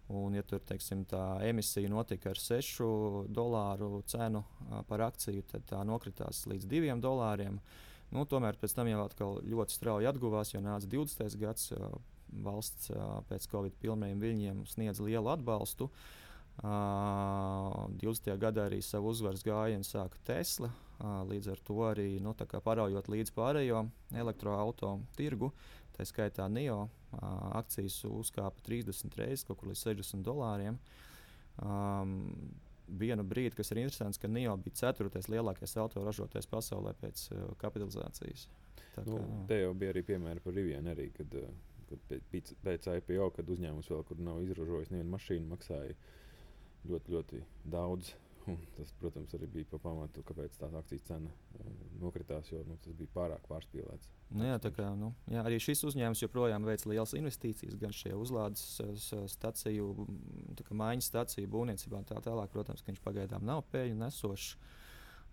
Un, 0.08 0.38
ja 0.38 0.44
tur 0.48 0.62
teiksim, 0.64 1.02
tā 1.04 1.22
emisija 1.44 1.90
notika 1.92 2.32
ar 2.32 2.40
6 2.40 3.28
dolāru 3.36 4.00
cenu 4.08 4.46
par 4.88 5.04
akciju, 5.10 5.44
tad 5.52 5.66
tā 5.68 5.82
nokritās 5.88 6.46
līdz 6.48 6.70
2 6.72 6.96
dolāriem. 7.04 7.60
Nu, 8.16 8.24
tomēr 8.24 8.56
pēc 8.56 8.78
tam 8.78 8.88
jau 8.88 9.04
ļoti 9.44 9.76
strauji 9.76 10.08
atguvās, 10.08 10.54
jo 10.54 10.64
nāca 10.64 10.88
20. 10.88 11.36
gads. 11.42 11.74
Valsts 12.44 12.92
pēc 13.30 13.48
Covid 13.52 13.76
pilniem 13.82 14.20
viļņiem 14.22 14.66
sniedz 14.70 15.02
lielu 15.04 15.32
atbalstu. 15.34 15.88
Uh, 15.88 16.16
20. 16.64 18.34
gadā 18.42 18.66
arī 18.66 18.82
savu 18.82 19.12
uzvaras 19.14 19.44
gājienu 19.46 19.86
sāka 19.86 20.18
Tesla. 20.26 20.72
Līdz 21.30 21.52
ar 21.54 21.60
to 21.62 21.78
arī 21.86 22.20
nu, 22.20 22.34
paraujot 22.34 23.10
līdz 23.14 23.32
pārējo 23.36 23.84
elektroautorātu 24.18 25.06
tirgu, 25.16 25.52
tā 25.94 26.06
skaitā 26.06 26.48
NIO 26.50 26.88
akcijas 27.54 28.00
uzkāpa 28.10 28.64
30 28.66 29.14
reizes, 29.20 29.46
kaut 29.46 29.60
kur 29.60 29.70
līdz 29.70 29.84
60 29.86 30.26
dolāriem. 30.26 30.80
Um, 31.62 32.34
vienu 32.88 33.24
brīdi, 33.26 33.56
kas 33.58 33.72
ir 33.72 33.84
interesants, 33.84 34.18
ka 34.18 34.30
NIO 34.30 34.58
bija 34.62 34.82
ceturtais 34.82 35.30
lielākais 35.30 35.78
autoražotājs 35.78 36.50
pasaulē 36.50 36.94
pēc 36.98 37.24
uh, 37.34 37.48
kapitalizācijas. 37.62 38.48
Tā 38.96 39.06
nu, 39.06 39.18
kā, 39.18 39.24
nu, 39.24 39.40
te 39.50 39.62
jau 39.62 39.74
bija 39.78 39.94
arī 39.94 40.04
piemēri 40.06 40.42
par 40.42 40.54
Rivienu, 40.58 40.94
arī, 40.94 41.10
kad 41.18 41.34
uh, 41.38 41.50
pēc, 42.10 42.54
pēc 42.64 42.88
IPO, 43.00 43.32
kad 43.36 43.50
uzņēmums 43.56 43.92
vēl 43.94 44.06
kur 44.08 44.22
nav 44.24 44.42
izražojis 44.46 44.94
nevienu 44.94 45.14
mašīnu, 45.16 45.50
maksāja 45.52 45.98
ļoti, 46.88 47.18
ļoti 47.18 47.44
daudz. 47.74 48.16
Un 48.48 48.62
tas, 48.78 48.94
protams, 48.96 49.34
arī 49.36 49.48
bija 49.52 49.68
pa 49.74 49.78
pamatu, 49.84 50.22
kāpēc 50.24 50.54
tā 50.56 50.70
akcijas 50.80 51.04
cena 51.10 51.28
uh, 51.28 51.72
nokritās, 52.00 52.48
jo 52.48 52.62
nu, 52.64 52.78
tas 52.80 52.96
bija 52.96 53.12
pārāk 53.12 53.44
pārspīlēts. 53.50 54.08
Nu, 54.32 54.46
jā, 54.48 54.56
kā, 54.72 54.88
nu, 54.96 55.10
jā, 55.28 55.44
arī 55.44 55.58
šis 55.60 55.84
uzņēmums 55.90 56.22
joprojām 56.24 56.68
veic 56.68 56.86
lielas 56.88 57.12
investīcijas 57.20 57.76
gan 57.82 57.96
šajā 57.96 58.16
uzlādes 58.16 58.64
stāciju, 59.34 59.90
maiņas 60.72 61.12
stāciju 61.12 61.52
būvniecībā. 61.58 62.02
Tā 62.08 62.22
tālāk, 62.24 62.52
protams, 62.56 62.84
ka 62.84 62.94
viņš 62.94 63.04
pagaidām 63.04 63.44
nav 63.48 63.66
pēļņu 63.74 64.00
nesošs. 64.00 64.56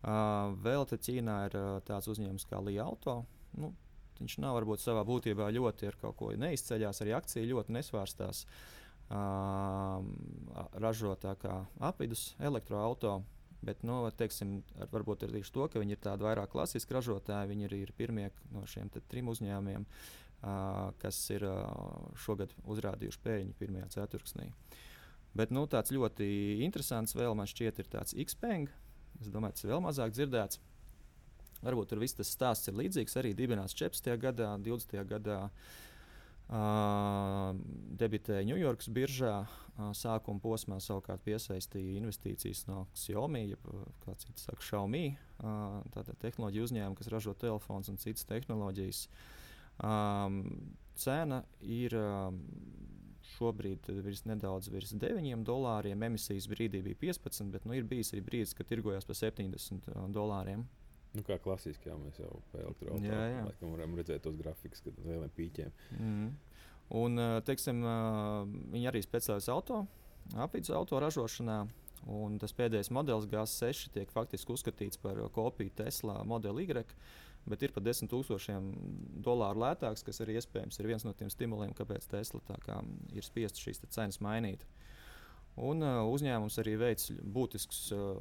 Uh, 0.05 0.51
vēl 0.67 0.83
te 0.91 0.99
Ķīnā 1.01 1.39
ir 1.49 1.55
uh, 1.57 1.69
tāds 1.87 2.11
uzņēmums 2.13 2.51
kā 2.51 2.59
Līja 2.67 2.91
Auto. 2.91 3.21
Nu, 3.57 3.71
Viņš 4.21 4.39
nav 4.45 4.57
varbūt 4.59 4.83
savā 4.85 5.03
būtībā 5.07 5.51
ļoti 5.57 5.91
ar 5.91 5.99
kaut 6.01 6.17
ko 6.21 6.31
neizceļās, 6.39 7.03
arī 7.03 7.15
akcija 7.17 7.51
ļoti 7.51 7.75
nesvārstās. 7.75 8.45
Uh, 8.45 8.83
ražotā 10.81 11.35
kā 11.37 11.61
apvidus 11.81 12.35
elektroautorāta. 12.41 13.23
Bet, 13.65 13.81
nu, 13.81 14.03
teiksim, 14.13 14.59
ar, 14.77 14.91
varbūt 14.93 15.23
ar 15.25 15.31
to, 15.33 15.67
ka 15.73 15.81
viņi 15.81 15.97
ir 15.97 16.01
tādi 16.05 16.27
vairāk 16.27 16.51
klasiski 16.53 16.93
ražotāji, 16.93 17.49
viņi 17.49 17.65
arī 17.65 17.79
ir 17.87 17.93
pirmie 17.97 18.27
no 18.53 18.67
šiem 18.69 18.91
trim 19.09 19.31
uzņēmumiem, 19.33 19.87
uh, 19.87 20.93
kas 21.01 21.17
ir 21.33 21.47
uh, 21.49 21.65
šogad 22.27 22.53
uzrādījuši 22.69 23.23
pēļņu 23.25 23.57
pirmajā 23.57 23.89
ceturksnī. 23.97 24.51
Bet 25.35 25.55
nu, 25.55 25.65
tāds 25.65 25.95
ļoti 25.97 26.29
interesants 26.67 27.17
vēl 27.17 27.33
man 27.39 27.49
šķiet 27.49 27.81
ir 27.81 27.89
tāds 27.89 28.13
Xpeng. 28.13 28.69
Es 29.23 29.33
domāju, 29.33 29.57
tas 29.57 29.65
ir 29.65 29.73
vēl 29.73 29.83
mazāk 29.87 30.13
dzirdēts. 30.13 30.61
Varbūt 31.65 31.93
tur 31.93 32.03
viss 32.03 32.17
tas 32.17 32.31
stāsts 32.35 32.71
ir 32.71 32.77
līdzīgs. 32.79 33.17
Arī 33.21 33.33
dibināts 33.37 33.77
14. 33.79 34.15
gadā, 34.21 34.55
20. 34.61 35.03
gadā. 35.09 35.41
Uh, 36.45 37.55
debitēja 37.97 38.45
Ņujorkas 38.45 38.91
biržā. 38.93 39.37
Uh, 39.75 39.95
sākuma 39.97 40.43
posmā 40.45 40.77
savukārt 40.85 41.25
piesaistīja 41.25 41.97
investīcijas 42.03 42.67
no 42.69 42.83
Xiaomi, 43.01 43.47
jeb 43.55 43.65
kā 44.05 44.13
cits 44.21 44.45
saka, 44.45 44.61
Xiaomi. 44.61 45.07
Uh, 45.41 45.81
tātad 45.97 46.21
tehnoloģija 46.21 46.69
uzņēmuma, 46.69 46.99
kas 47.01 47.09
ražo 47.15 47.33
telefons 47.41 47.89
un 47.89 47.97
citas 48.03 48.29
tehnoloģijas. 48.29 49.07
Um, 49.89 50.43
cena 51.01 51.41
ir 51.65 51.97
um, 51.99 52.39
šobrīd 53.35 53.89
virs 54.05 54.23
nedaudz 54.29 54.69
virs 54.71 54.93
9 55.01 55.43
dolāriem. 55.49 56.07
Emisijas 56.07 56.47
brīdī 56.51 56.85
bija 56.85 57.01
15, 57.09 57.51
bet 57.57 57.65
nu, 57.65 57.75
ir 57.75 57.89
bijis 57.89 58.13
arī 58.15 58.23
brīdis, 58.27 58.55
kad 58.55 58.69
tirgojās 58.69 59.09
par 59.09 59.19
70 59.19 59.91
dolāriem. 60.15 60.69
Nu, 61.15 61.23
kā 61.27 61.39
klasiski, 61.39 61.91
jā, 61.91 61.97
mēs 62.01 62.19
jau 62.19 62.31
elektroautorātu 62.59 63.71
varam 63.77 63.95
redzēt 63.99 64.25
tos 64.25 64.39
grafikus, 64.39 64.83
kad 64.83 64.97
ar 64.99 65.11
lieliem 65.13 65.35
pīķiem. 65.37 65.75
Mm. 65.99 66.33
Un, 67.01 67.23
teiksim, 67.47 67.81
viņi 68.75 68.91
arī 68.91 69.03
specializējas 69.05 69.53
auto, 69.55 69.85
apvidus 70.45 70.75
auto 70.75 71.01
ražošanā. 71.03 71.63
Un 72.11 72.35
tas 72.37 72.53
pēdējais 72.53 72.91
modelis 72.93 73.29
GS6 73.31 73.95
tiek 73.95 74.11
faktiski 74.13 74.53
uzskatīts 74.53 75.01
par 75.01 75.23
kopiju 75.33 75.73
Tesla 75.79 76.19
modeli 76.29 76.67
Y, 76.67 76.97
bet 77.49 77.63
ir 77.65 77.73
pat 77.73 77.87
10,000 77.87 79.23
dolāru 79.25 79.63
lētāks, 79.63 80.05
kas 80.05 80.21
arī 80.21 80.37
iespējams 80.41 80.81
ir 80.81 80.89
viens 80.91 81.05
no 81.07 81.15
tiem 81.17 81.31
stimuliem, 81.33 81.73
kāpēc 81.77 82.09
Tesla 82.11 82.43
kā, 82.65 82.81
ir 83.13 83.25
spiests 83.25 83.63
šīs 83.63 83.85
cenas 83.89 84.21
mainīt. 84.25 84.67
Un, 85.55 85.85
uh, 85.87 86.03
uzņēmums 86.11 86.57
arī 86.59 86.75
veic 86.81 87.05
būtiskus 87.23 87.87
uh, 87.95 88.17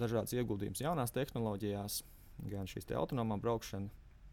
dažādus 0.00 0.32
ieguldījumus 0.38 0.80
jaunās 0.80 1.12
tehnoloģijās, 1.12 1.98
gan 2.48 2.68
šīs 2.70 2.88
autonomā 2.96 3.38
braukšana. 3.40 3.90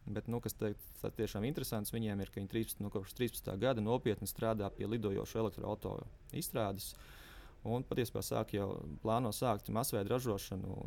Bet, 0.08 0.30
nu, 0.32 0.39
kas 0.39 0.56
teikt, 0.56 0.84
tiešām 1.17 1.43
interesants 1.50 1.91
viņiem 1.91 2.22
ir, 2.24 2.30
ka 2.32 2.39
viņi 2.39 2.50
13, 2.54 2.82
nu, 2.84 2.91
kopš 2.93 3.12
13. 3.17 3.50
gada 3.60 3.84
nopietni 3.84 4.28
strādā 4.30 4.70
pie 4.72 4.88
lidojošu 4.88 5.41
elektroautorātu 5.41 6.38
izstrādes. 6.39 6.93
Un 7.67 7.84
patiesībā 7.84 8.22
sāk 8.24 8.54
jau 8.56 8.70
plāno 9.04 9.34
sākt 9.36 9.67
masveida 9.76 10.13
ražošanu 10.13 10.78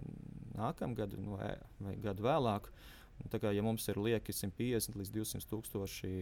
nākamgad 0.56 1.18
nu, 1.20 1.36
vai, 1.36 1.52
vai 1.84 1.96
gadu 2.00 2.24
vēlāk. 2.24 2.70
Un 3.20 3.28
tā 3.28 3.36
kā 3.42 3.50
ja 3.52 3.60
mums 3.60 3.84
ir 3.92 4.00
lieki 4.00 4.32
150 4.32 4.96
līdz 4.96 5.10
200 5.12 5.50
tūkstoši 5.50 6.12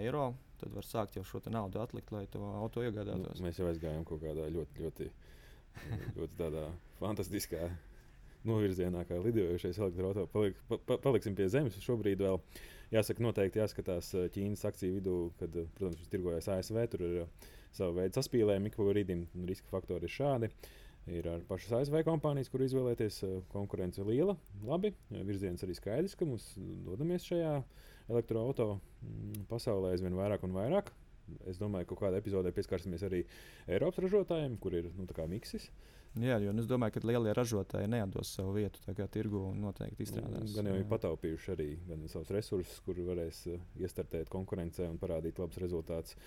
eiro, 0.00 0.32
tad 0.58 0.74
var 0.74 0.88
sākt 0.88 1.20
jau 1.20 1.22
šo 1.22 1.44
naudu 1.46 1.78
atlikt, 1.78 2.10
lai 2.10 2.24
to 2.32 2.42
auto 2.58 2.82
iegādātos. 2.82 3.38
Nu, 3.38 3.46
mēs 3.46 3.60
jau 3.62 3.68
aizgājām 3.70 4.02
kaut 4.08 4.24
kādā 4.24 4.48
ļoti, 4.50 4.82
ļoti, 4.82 5.06
ļoti 6.18 6.40
tādā 6.40 6.66
fantastiskā 6.98 7.70
novirzienā, 8.48 9.04
kā 9.08 9.18
lidojošais 9.20 9.78
elektroautorāts. 9.80 10.32
Palik, 10.32 10.60
pa, 10.68 10.98
paliksim 11.02 11.36
pie 11.38 11.48
zemes. 11.52 11.78
Šobrīd 11.84 12.22
vēl 12.24 12.38
jāsaka, 12.94 13.24
noteikti 13.24 13.60
jāskatās 13.62 14.12
Ķīnas 14.34 14.66
akciju 14.70 14.98
vidū, 14.98 15.16
kad, 15.40 15.56
protams, 15.78 16.10
tirgojas 16.12 16.50
ASV. 16.56 16.82
Tur 16.92 17.06
ir 17.06 17.18
sava 17.76 17.96
veida 18.00 18.16
saspīlējumi, 18.18 18.70
ik 18.70 18.78
pa 18.78 18.86
brīdim 18.88 19.26
riska 19.48 19.72
faktori 19.72 20.08
ir 20.08 20.14
šādi. 20.14 20.50
Ir 21.10 21.26
ar 21.32 21.44
pašas 21.48 21.72
ASV 21.80 22.02
kompānijas, 22.06 22.50
kur 22.52 22.62
izvēlēties. 22.64 23.22
Konkurence 23.52 24.04
liela, 24.06 24.36
labi. 24.66 24.92
Virziens 25.10 25.64
arī 25.66 25.76
skaidrs, 25.78 26.16
ka 26.18 26.28
mums 26.28 26.52
dodamies 26.86 27.26
šajā 27.28 27.54
elektroautorāta 28.10 28.80
pasaulē 29.50 29.94
aizvien 29.94 30.16
vairāk 30.18 30.44
un 30.46 30.56
vairāk. 30.56 30.90
Es 31.50 31.60
domāju, 31.60 31.90
ka 31.90 32.00
kādā 32.04 32.20
epizodē 32.20 32.52
pieskarsimies 32.56 33.06
arī 33.06 33.24
Eiropas 33.68 34.04
ražotājiem, 34.04 34.58
kur 34.62 34.76
ir 34.78 34.90
nu, 34.96 35.08
miksis. 35.30 35.70
Jā, 36.18 36.40
jo 36.42 36.50
es 36.58 36.66
domāju, 36.66 36.96
ka 36.96 37.06
lielie 37.06 37.32
ražotāji 37.36 37.86
neatdos 37.90 38.32
savu 38.34 38.56
vietu 38.56 38.82
tirgu 39.14 39.44
un 39.52 39.60
noteikti 39.62 40.02
izstrādās. 40.02 40.56
Gan 40.56 40.66
jau 40.66 40.74
ir 40.74 40.88
pataupījuši 40.90 41.52
arī 41.54 41.68
savus 42.10 42.32
resursus, 42.34 42.80
kur 42.82 42.98
varēs 43.06 43.44
iestartēt 43.78 44.32
konkurencē 44.32 44.90
un 44.90 44.98
parādīt 44.98 45.38
labus 45.38 45.62
rezultātus. 45.62 46.18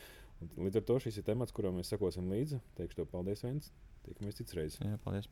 Līdz 0.56 0.80
ar 0.80 0.88
to 0.88 1.00
šis 1.04 1.20
ir 1.20 1.28
temats, 1.28 1.56
kuram 1.56 1.76
mēs 1.80 1.92
sekosim 1.92 2.32
līdzi. 2.32 2.62
Teikšu 2.80 3.02
tev 3.02 3.12
paldies, 3.12 3.44
Vents. 3.44 3.74
Tiekamies 4.08 4.40
citreiz. 4.40 4.80
Jā, 4.84 5.00
paldies. 5.04 5.32